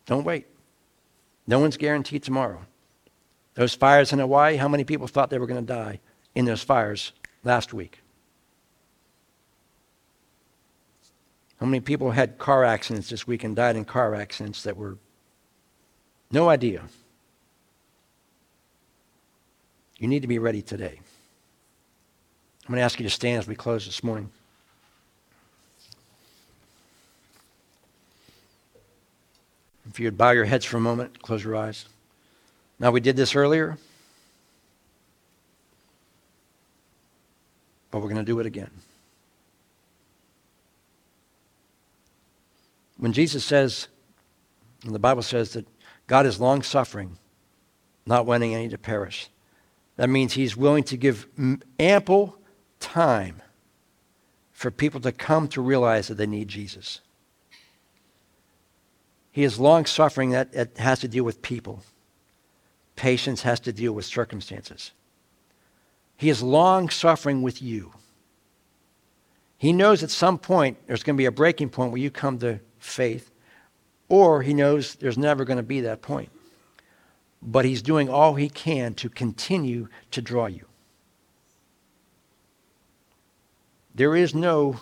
Don't 0.05 0.23
wait. 0.23 0.47
No 1.45 1.59
one's 1.59 1.75
guaranteed 1.75 2.23
tomorrow. 2.23 2.61
Those 3.55 3.75
fires 3.75 4.13
in 4.13 4.19
Hawaii, 4.19 4.55
how 4.55 4.69
many 4.69 4.85
people 4.85 5.05
thought 5.05 5.29
they 5.29 5.37
were 5.37 5.45
going 5.45 5.59
to 5.59 5.73
die 5.73 5.99
in 6.33 6.45
those 6.45 6.63
fires 6.63 7.11
last 7.43 7.73
week? 7.73 7.99
How 11.59 11.65
many 11.65 11.81
people 11.81 12.11
had 12.11 12.37
car 12.37 12.63
accidents 12.63 13.09
this 13.09 13.27
week 13.27 13.43
and 13.43 13.53
died 13.53 13.75
in 13.75 13.83
car 13.83 14.15
accidents 14.15 14.63
that 14.63 14.77
were 14.77 14.97
no 16.31 16.47
idea? 16.47 16.83
You 19.97 20.07
need 20.07 20.21
to 20.21 20.27
be 20.29 20.39
ready 20.39 20.61
today. 20.61 21.01
I'm 22.63 22.69
going 22.69 22.77
to 22.77 22.83
ask 22.83 22.97
you 22.97 23.03
to 23.03 23.09
stand 23.09 23.39
as 23.39 23.47
we 23.47 23.55
close 23.55 23.85
this 23.85 24.05
morning. 24.05 24.31
If 29.93 29.99
you 29.99 30.07
would 30.07 30.17
bow 30.17 30.31
your 30.31 30.45
heads 30.45 30.65
for 30.65 30.77
a 30.77 30.79
moment, 30.79 31.21
close 31.21 31.43
your 31.43 31.55
eyes. 31.55 31.85
Now, 32.79 32.89
we 32.89 32.99
did 32.99 33.15
this 33.15 33.35
earlier, 33.35 33.77
but 37.91 37.99
we're 37.99 38.09
going 38.09 38.15
to 38.15 38.23
do 38.23 38.39
it 38.39 38.47
again. 38.47 38.71
When 42.97 43.13
Jesus 43.13 43.45
says, 43.45 43.87
and 44.83 44.95
the 44.95 44.99
Bible 44.99 45.21
says 45.21 45.53
that 45.53 45.67
God 46.07 46.25
is 46.25 46.39
long 46.39 46.63
suffering, 46.63 47.19
not 48.07 48.25
wanting 48.25 48.55
any 48.55 48.69
to 48.69 48.79
perish, 48.79 49.29
that 49.97 50.09
means 50.09 50.33
he's 50.33 50.57
willing 50.57 50.85
to 50.85 50.97
give 50.97 51.27
ample 51.79 52.39
time 52.79 53.43
for 54.53 54.71
people 54.71 55.01
to 55.01 55.11
come 55.11 55.47
to 55.49 55.61
realize 55.61 56.07
that 56.07 56.15
they 56.15 56.25
need 56.25 56.47
Jesus. 56.47 57.01
He 59.33 59.43
is 59.43 59.59
long 59.59 59.85
suffering 59.87 60.29
that, 60.29 60.53
that 60.53 60.77
has 60.77 60.99
to 60.99 61.07
deal 61.07 61.23
with 61.23 61.41
people. 61.41 61.83
Patience 62.95 63.41
has 63.41 63.59
to 63.61 63.73
deal 63.73 63.91
with 63.91 64.05
circumstances. 64.05 64.91
He 66.15 66.29
is 66.29 66.43
long 66.43 66.87
suffering 66.89 67.41
with 67.41 67.59
you. 67.59 67.91
He 69.57 69.73
knows 69.73 70.03
at 70.03 70.11
some 70.11 70.37
point 70.37 70.77
there's 70.85 71.01
going 71.01 71.15
to 71.15 71.21
be 71.21 71.25
a 71.25 71.31
breaking 71.31 71.69
point 71.69 71.91
where 71.91 71.99
you 71.99 72.11
come 72.11 72.37
to 72.39 72.59
faith, 72.77 73.31
or 74.07 74.43
he 74.43 74.53
knows 74.53 74.95
there's 74.95 75.17
never 75.17 75.45
going 75.45 75.57
to 75.57 75.63
be 75.63 75.81
that 75.81 76.03
point. 76.03 76.29
But 77.41 77.65
he's 77.65 77.81
doing 77.81 78.09
all 78.09 78.35
he 78.35 78.49
can 78.49 78.93
to 78.95 79.09
continue 79.09 79.87
to 80.11 80.21
draw 80.21 80.45
you. 80.45 80.67
There 83.95 84.15
is 84.15 84.35
no 84.35 84.79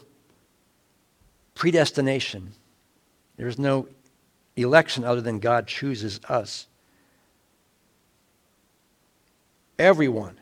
predestination. 1.56 2.52
There 3.38 3.48
is 3.48 3.58
no 3.58 3.88
election 4.56 5.04
other 5.04 5.22
than 5.22 5.40
God 5.40 5.68
chooses 5.68 6.20
us. 6.28 6.68
Everyone 9.80 10.40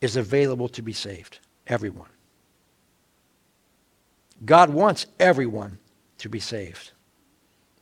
is 0.00 0.16
available 0.16 0.68
to 0.68 0.82
be 0.82 0.92
saved. 0.92 1.38
Everyone. 1.66 2.08
God 4.44 4.70
wants 4.70 5.06
everyone 5.18 5.78
to 6.18 6.28
be 6.28 6.40
saved. 6.40 6.92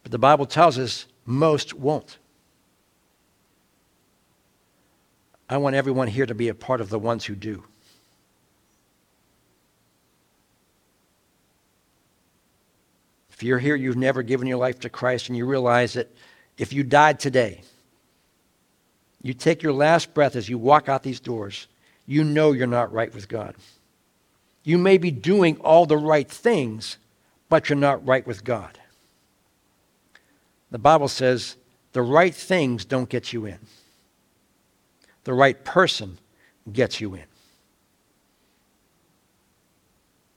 But 0.03 0.13
the 0.13 0.19
Bible 0.19 0.47
tells 0.47 0.79
us 0.79 1.07
most 1.25 1.75
won't. 1.75 2.19
I 5.49 5.59
want 5.59 5.77
everyone 5.77 6.09
here 6.09 6.27
to 6.27 6.35
be 6.35 6.49
a 6.49 6.55
part 6.55 6.81
of 6.81 6.89
the 6.89 6.99
ones 6.99 7.25
who 7.25 7.35
do. 7.35 7.65
If 13.43 13.47
you're 13.47 13.59
here, 13.59 13.75
you've 13.75 13.97
never 13.97 14.23
given 14.23 14.47
your 14.47 14.59
life 14.59 14.79
to 14.79 14.89
Christ, 14.89 15.27
and 15.27 15.37
you 15.37 15.47
realize 15.47 15.95
that 15.95 16.09
if 16.59 16.73
you 16.73 16.85
died 16.85 17.19
today, 17.19 17.63
you 19.21 19.35
take 19.35 19.65
your 19.65 19.73
last 19.73 20.15
breath 20.15 20.37
as 20.37 20.49
you 20.49 20.59
walk 20.59 20.89
out 20.89 21.03
these 21.03 21.19
doors, 21.19 21.67
you 22.07 22.23
know 22.23 22.53
you're 22.53 22.69
not 22.69 22.93
right 22.93 23.13
with 23.13 23.27
God. 23.29 23.57
You 24.63 24.79
may 24.79 24.97
be 24.97 25.11
doing 25.11 25.57
all 25.57 25.87
the 25.87 25.97
right 25.97 26.31
things, 26.31 26.99
but 27.49 27.69
you're 27.69 27.77
not 27.77 28.07
right 28.07 28.25
with 28.25 28.45
God. 28.45 28.79
The 30.71 30.79
Bible 30.79 31.09
says 31.09 31.57
the 31.95 32.03
right 32.03 32.33
things 32.33 32.85
don't 32.85 33.09
get 33.09 33.33
you 33.33 33.47
in, 33.47 33.59
the 35.25 35.35
right 35.35 35.65
person 35.65 36.17
gets 36.73 37.01
you 37.01 37.15
in. 37.15 37.25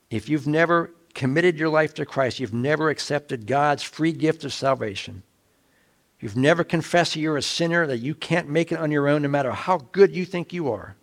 If 0.09 0.27
you've 0.27 0.47
never 0.47 0.89
committed 1.15 1.58
your 1.58 1.69
life 1.69 1.93
to 1.95 2.06
Christ, 2.06 2.39
you've 2.39 2.54
never 2.54 2.89
accepted 2.89 3.47
God's 3.47 3.82
free 3.82 4.12
gift 4.12 4.43
of 4.43 4.54
salvation, 4.54 5.23
you've 6.19 6.38
never 6.38 6.63
confessed 6.63 7.13
that 7.13 7.21
you're 7.21 7.38
a 7.38 7.41
sinner, 7.41 7.88
that 7.88 7.97
you 7.97 8.13
can't 8.13 8.49
make 8.49 8.71
it 8.71 8.80
on 8.80 8.91
your 8.91 9.08
own 9.08 9.23
no 9.23 9.30
matter 9.30 9.51
how 9.51 9.80
good 9.91 10.15
you 10.15 10.25
think 10.25 10.54
you 10.54 10.71
are 10.71 10.95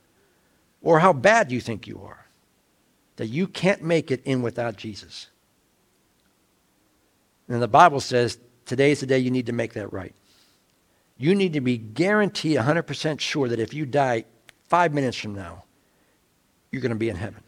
or 0.83 1.01
how 1.01 1.12
bad 1.12 1.51
you 1.51 1.61
think 1.61 1.87
you 1.87 2.01
are, 2.05 2.27
that 3.16 3.27
you 3.27 3.48
can't 3.48 3.83
make 3.83 4.11
it 4.11 4.22
in 4.25 4.42
without 4.42 4.77
Jesus. 4.77 5.29
And 7.48 7.61
the 7.61 7.68
Bible 7.68 8.01
says 8.01 8.38
today's 8.66 9.01
the 9.01 9.07
day 9.07 9.18
you 9.18 9.31
need 9.31 9.46
to 9.46 9.53
make 9.53 9.72
that 9.75 9.92
right. 9.92 10.14
You 11.18 11.35
need 11.35 11.53
to 11.53 11.61
be 11.61 11.79
guaranteed 11.79 12.59
100% 12.59 13.20
sure 13.20 13.48
that 13.48 13.61
if 13.61 13.75
you 13.75 13.87
die 13.87 14.25
five 14.68 14.92
minutes 14.92 15.16
from 15.16 15.35
now, 15.35 15.64
you're 16.70 16.83
going 16.83 16.90
to 16.90 16.96
be 16.96 17.11
in 17.11 17.16
heaven. 17.16 17.41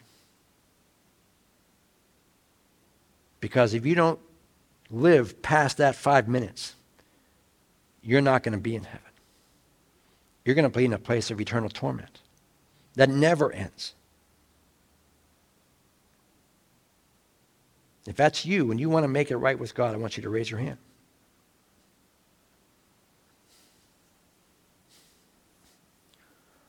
Because 3.45 3.75
if 3.75 3.85
you 3.85 3.95
don't 3.95 4.19
live 4.91 5.43
past 5.43 5.77
that 5.77 5.97
five 5.97 6.29
minutes, 6.29 6.77
you're 8.03 8.23
not 8.23 8.43
going 8.43 8.55
to 8.55 8.59
be 8.59 8.75
in 8.75 8.85
heaven. 8.85 9.01
You're 10.47 10.55
going 10.55 10.63
to 10.63 10.75
be 10.75 10.87
in 10.87 10.95
a 10.95 10.99
place 10.99 11.31
of 11.31 11.39
eternal 11.43 11.69
torment 11.69 12.23
that 12.95 13.11
never 13.11 13.53
ends. 13.53 13.93
If 18.07 18.17
that's 18.17 18.47
you 18.47 18.71
and 18.71 18.81
you 18.81 18.89
want 18.89 19.05
to 19.05 19.09
make 19.09 19.31
it 19.31 19.37
right 19.37 19.59
with 19.59 19.75
God, 19.75 19.93
I 19.93 19.99
want 19.99 20.17
you 20.17 20.23
to 20.23 20.31
raise 20.31 20.51
your 20.51 20.61
hand. 20.61 20.79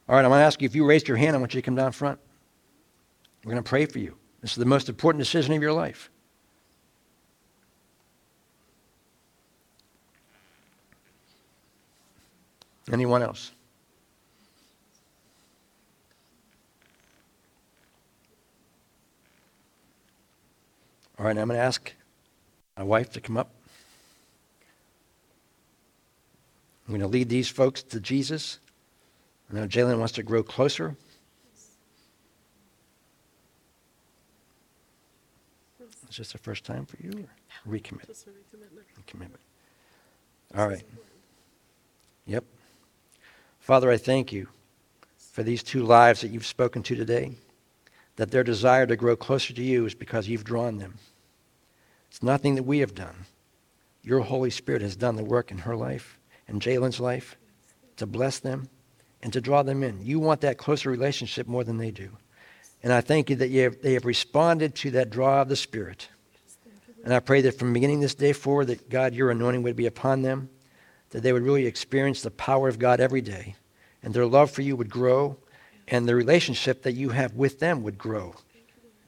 All 0.09 0.17
right, 0.17 0.25
I'm 0.25 0.29
going 0.29 0.41
to 0.41 0.45
ask 0.45 0.61
you 0.61 0.65
if 0.65 0.75
you 0.75 0.85
raised 0.85 1.07
your 1.07 1.15
hand, 1.15 1.38
I 1.38 1.39
want 1.39 1.53
you 1.53 1.61
to 1.61 1.65
come 1.65 1.75
down 1.75 1.93
front. 1.93 2.19
We're 3.45 3.53
going 3.53 3.63
to 3.63 3.69
pray 3.69 3.85
for 3.85 3.99
you. 3.99 4.17
This 4.41 4.51
is 4.51 4.57
the 4.57 4.65
most 4.65 4.89
important 4.89 5.23
decision 5.23 5.53
of 5.53 5.61
your 5.61 5.71
life. 5.71 6.09
Anyone 12.91 13.23
else? 13.23 13.51
All 21.17 21.25
right, 21.25 21.37
I'm 21.37 21.47
going 21.47 21.57
to 21.57 21.63
ask 21.63 21.93
my 22.77 22.83
wife 22.83 23.11
to 23.13 23.21
come 23.21 23.37
up. 23.37 23.49
I'm 26.87 26.91
going 26.91 27.01
to 27.01 27.07
lead 27.07 27.29
these 27.29 27.49
folks 27.49 27.81
to 27.83 27.99
Jesus. 27.99 28.59
I 29.49 29.55
know 29.55 29.67
Jalen 29.67 29.97
wants 29.97 30.13
to 30.13 30.23
grow 30.23 30.43
closer. 30.43 30.95
Is 36.09 36.17
this 36.17 36.31
the 36.31 36.38
first 36.38 36.63
time 36.63 36.86
for 36.86 36.97
you? 37.01 37.27
Or 37.65 37.73
recommit? 37.73 38.07
Just 38.07 38.27
a 38.27 38.29
recommitment. 38.29 38.86
Recommitment. 39.05 40.57
All 40.57 40.67
right. 40.67 40.83
Yep. 42.25 42.45
Father, 43.66 43.89
I 43.89 43.97
thank 43.97 44.32
you 44.32 44.47
for 45.18 45.41
these 45.41 45.63
two 45.63 45.82
lives 45.82 46.22
that 46.22 46.28
you've 46.28 46.45
spoken 46.45 46.84
to 46.84 46.95
today, 46.95 47.32
that 48.16 48.30
their 48.30 48.43
desire 48.43 48.86
to 48.86 48.95
grow 48.95 49.16
closer 49.16 49.55
to 49.55 49.63
you 49.63 49.88
is 49.88 49.95
because 49.95 50.28
you've 50.28 50.43
drawn 50.43 50.78
them. 50.78 50.99
It's 52.07 52.22
nothing 52.22 52.53
that 52.53 52.63
we 52.63 52.78
have 52.78 52.93
done. 52.93 53.26
Your 54.03 54.20
Holy 54.20 54.51
Spirit 54.51 54.84
has 54.84 54.95
done 54.95 55.16
the 55.16 55.24
work 55.24 55.49
in 55.49 55.57
her 55.57 55.76
life 55.76 56.20
and 56.47 56.61
Jalen's 56.61 56.99
life 56.99 57.38
to 57.97 58.05
bless 58.05 58.38
them 58.38 58.70
and 59.24 59.34
to 59.34 59.41
draw 59.41 59.63
them 59.63 59.82
in. 59.82 60.05
You 60.05 60.20
want 60.20 60.41
that 60.41 60.59
closer 60.59 60.91
relationship 60.91 61.47
more 61.47 61.63
than 61.63 61.80
they 61.80 61.89
do. 61.89 62.11
And 62.84 62.93
I 62.93 63.01
thank 63.01 63.32
you 63.32 63.36
that 63.38 63.49
you 63.49 63.63
have, 63.63 63.82
they 63.82 63.93
have 63.93 64.05
responded 64.05 64.76
to 64.76 64.91
that 64.91 65.09
draw 65.09 65.41
of 65.41 65.49
the 65.49 65.55
Spirit. 65.55 66.07
And 67.03 67.11
I 67.11 67.20
pray 67.20 67.41
that 67.41 67.57
from 67.57 67.74
beginning 67.74 67.99
this 67.99 68.13
day 68.13 68.34
forward, 68.34 68.68
that 68.68 68.91
God, 68.91 69.16
your 69.16 69.32
anointing 69.32 69.63
would 69.63 69.76
be 69.76 69.88
upon 69.88 70.22
them, 70.22 70.51
that 71.12 71.22
they 71.22 71.34
would 71.34 71.43
really 71.43 71.66
experience 71.66 72.22
the 72.22 72.32
power 72.32 72.68
of 72.68 72.80
God 72.80 72.99
every 72.99 73.22
day, 73.22 73.56
and 74.03 74.14
their 74.14 74.26
love 74.26 74.51
for 74.51 74.62
you 74.62 74.76
would 74.76 74.89
grow, 74.89 75.38
and 75.88 76.08
the 76.08 76.16
relationship 76.16 76.84
that 76.84 76.93
you 76.93 77.10
have 77.10 77.34
with 77.34 77.60
them 77.60 77.84
would 77.84 77.97
grow. 77.97 78.36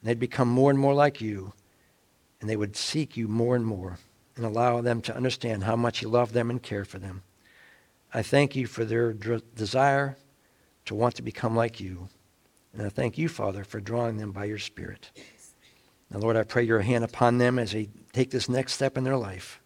And 0.01 0.09
they'd 0.09 0.19
become 0.19 0.47
more 0.47 0.69
and 0.69 0.79
more 0.79 0.93
like 0.93 1.21
you, 1.21 1.53
and 2.39 2.49
they 2.49 2.55
would 2.55 2.75
seek 2.75 3.17
you 3.17 3.27
more 3.27 3.55
and 3.55 3.65
more, 3.65 3.97
and 4.35 4.45
allow 4.45 4.81
them 4.81 5.01
to 5.01 5.15
understand 5.15 5.63
how 5.63 5.75
much 5.75 6.01
you 6.01 6.07
love 6.09 6.33
them 6.33 6.49
and 6.49 6.61
care 6.61 6.85
for 6.85 6.99
them. 6.99 7.23
I 8.13 8.21
thank 8.21 8.55
you 8.55 8.67
for 8.67 8.85
their 8.85 9.13
desire 9.13 10.17
to 10.85 10.95
want 10.95 11.15
to 11.15 11.21
become 11.21 11.55
like 11.55 11.79
you. 11.79 12.09
And 12.73 12.85
I 12.85 12.89
thank 12.89 13.17
you, 13.17 13.27
Father, 13.27 13.63
for 13.63 13.79
drawing 13.79 14.17
them 14.17 14.31
by 14.31 14.45
your 14.45 14.59
Spirit. 14.59 15.11
Now, 16.09 16.19
Lord, 16.19 16.37
I 16.37 16.43
pray 16.43 16.63
your 16.63 16.79
hand 16.79 17.03
upon 17.03 17.37
them 17.37 17.59
as 17.59 17.71
they 17.73 17.89
take 18.13 18.29
this 18.29 18.47
next 18.47 18.73
step 18.73 18.97
in 18.97 19.03
their 19.03 19.17
life, 19.17 19.59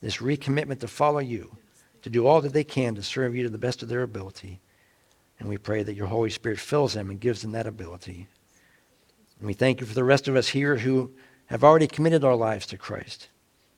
this 0.00 0.18
recommitment 0.18 0.80
to 0.80 0.88
follow 0.88 1.18
you, 1.18 1.56
to 2.02 2.10
do 2.10 2.26
all 2.26 2.40
that 2.40 2.52
they 2.52 2.64
can 2.64 2.94
to 2.94 3.02
serve 3.02 3.34
you 3.34 3.42
to 3.42 3.50
the 3.50 3.58
best 3.58 3.82
of 3.82 3.88
their 3.88 4.02
ability. 4.02 4.60
And 5.38 5.48
we 5.48 5.58
pray 5.58 5.82
that 5.82 5.94
your 5.94 6.06
Holy 6.06 6.30
Spirit 6.30 6.58
fills 6.58 6.94
them 6.94 7.10
and 7.10 7.20
gives 7.20 7.42
them 7.42 7.52
that 7.52 7.66
ability. 7.66 8.26
And 9.38 9.46
we 9.46 9.54
thank 9.54 9.80
you 9.80 9.86
for 9.86 9.94
the 9.94 10.04
rest 10.04 10.28
of 10.28 10.36
us 10.36 10.48
here 10.48 10.76
who 10.76 11.12
have 11.46 11.64
already 11.64 11.86
committed 11.86 12.24
our 12.24 12.36
lives 12.36 12.66
to 12.66 12.76
Christ, 12.76 13.28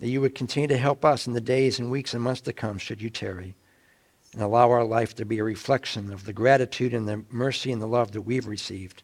that 0.01 0.09
you 0.09 0.21
would 0.21 0.35
continue 0.35 0.69
to 0.69 0.77
help 0.77 1.05
us 1.05 1.27
in 1.27 1.33
the 1.33 1.41
days 1.41 1.79
and 1.79 1.91
weeks 1.91 2.15
and 2.15 2.23
months 2.23 2.41
to 2.43 2.53
come, 2.53 2.79
should 2.79 3.01
you 3.01 3.11
tarry 3.11 3.55
and 4.33 4.43
allow 4.43 4.71
our 4.71 4.85
life 4.85 5.15
to 5.15 5.25
be 5.25 5.39
a 5.39 5.45
reflection 5.45 6.13
of 6.13 6.25
the 6.25 6.33
gratitude 6.33 6.95
and 6.95 7.07
the 7.07 7.25
mercy 7.31 7.71
and 7.71 7.83
the 7.83 7.87
love 7.87 8.13
that 8.13 8.23
we've 8.23 8.47
received, 8.47 9.03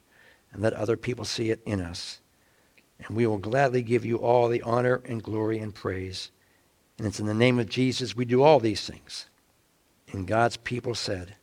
and 0.52 0.62
let 0.62 0.72
other 0.72 0.96
people 0.96 1.24
see 1.24 1.50
it 1.50 1.60
in 1.66 1.80
us. 1.80 2.20
And 2.98 3.16
we 3.16 3.26
will 3.26 3.38
gladly 3.38 3.82
give 3.82 4.04
you 4.04 4.16
all 4.16 4.48
the 4.48 4.62
honor 4.62 5.02
and 5.04 5.22
glory 5.22 5.58
and 5.58 5.74
praise. 5.74 6.30
And 6.98 7.06
it's 7.06 7.20
in 7.20 7.26
the 7.26 7.34
name 7.34 7.58
of 7.58 7.68
Jesus 7.68 8.16
we 8.16 8.24
do 8.24 8.42
all 8.42 8.60
these 8.60 8.86
things. 8.86 9.26
And 10.12 10.26
God's 10.26 10.56
people 10.56 10.94
said, 10.94 11.36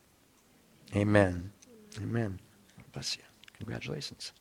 Amen. 0.96 1.52
Amen. 2.02 2.40
Bless 2.92 3.18
you. 3.18 3.24
Congratulations. 3.58 4.32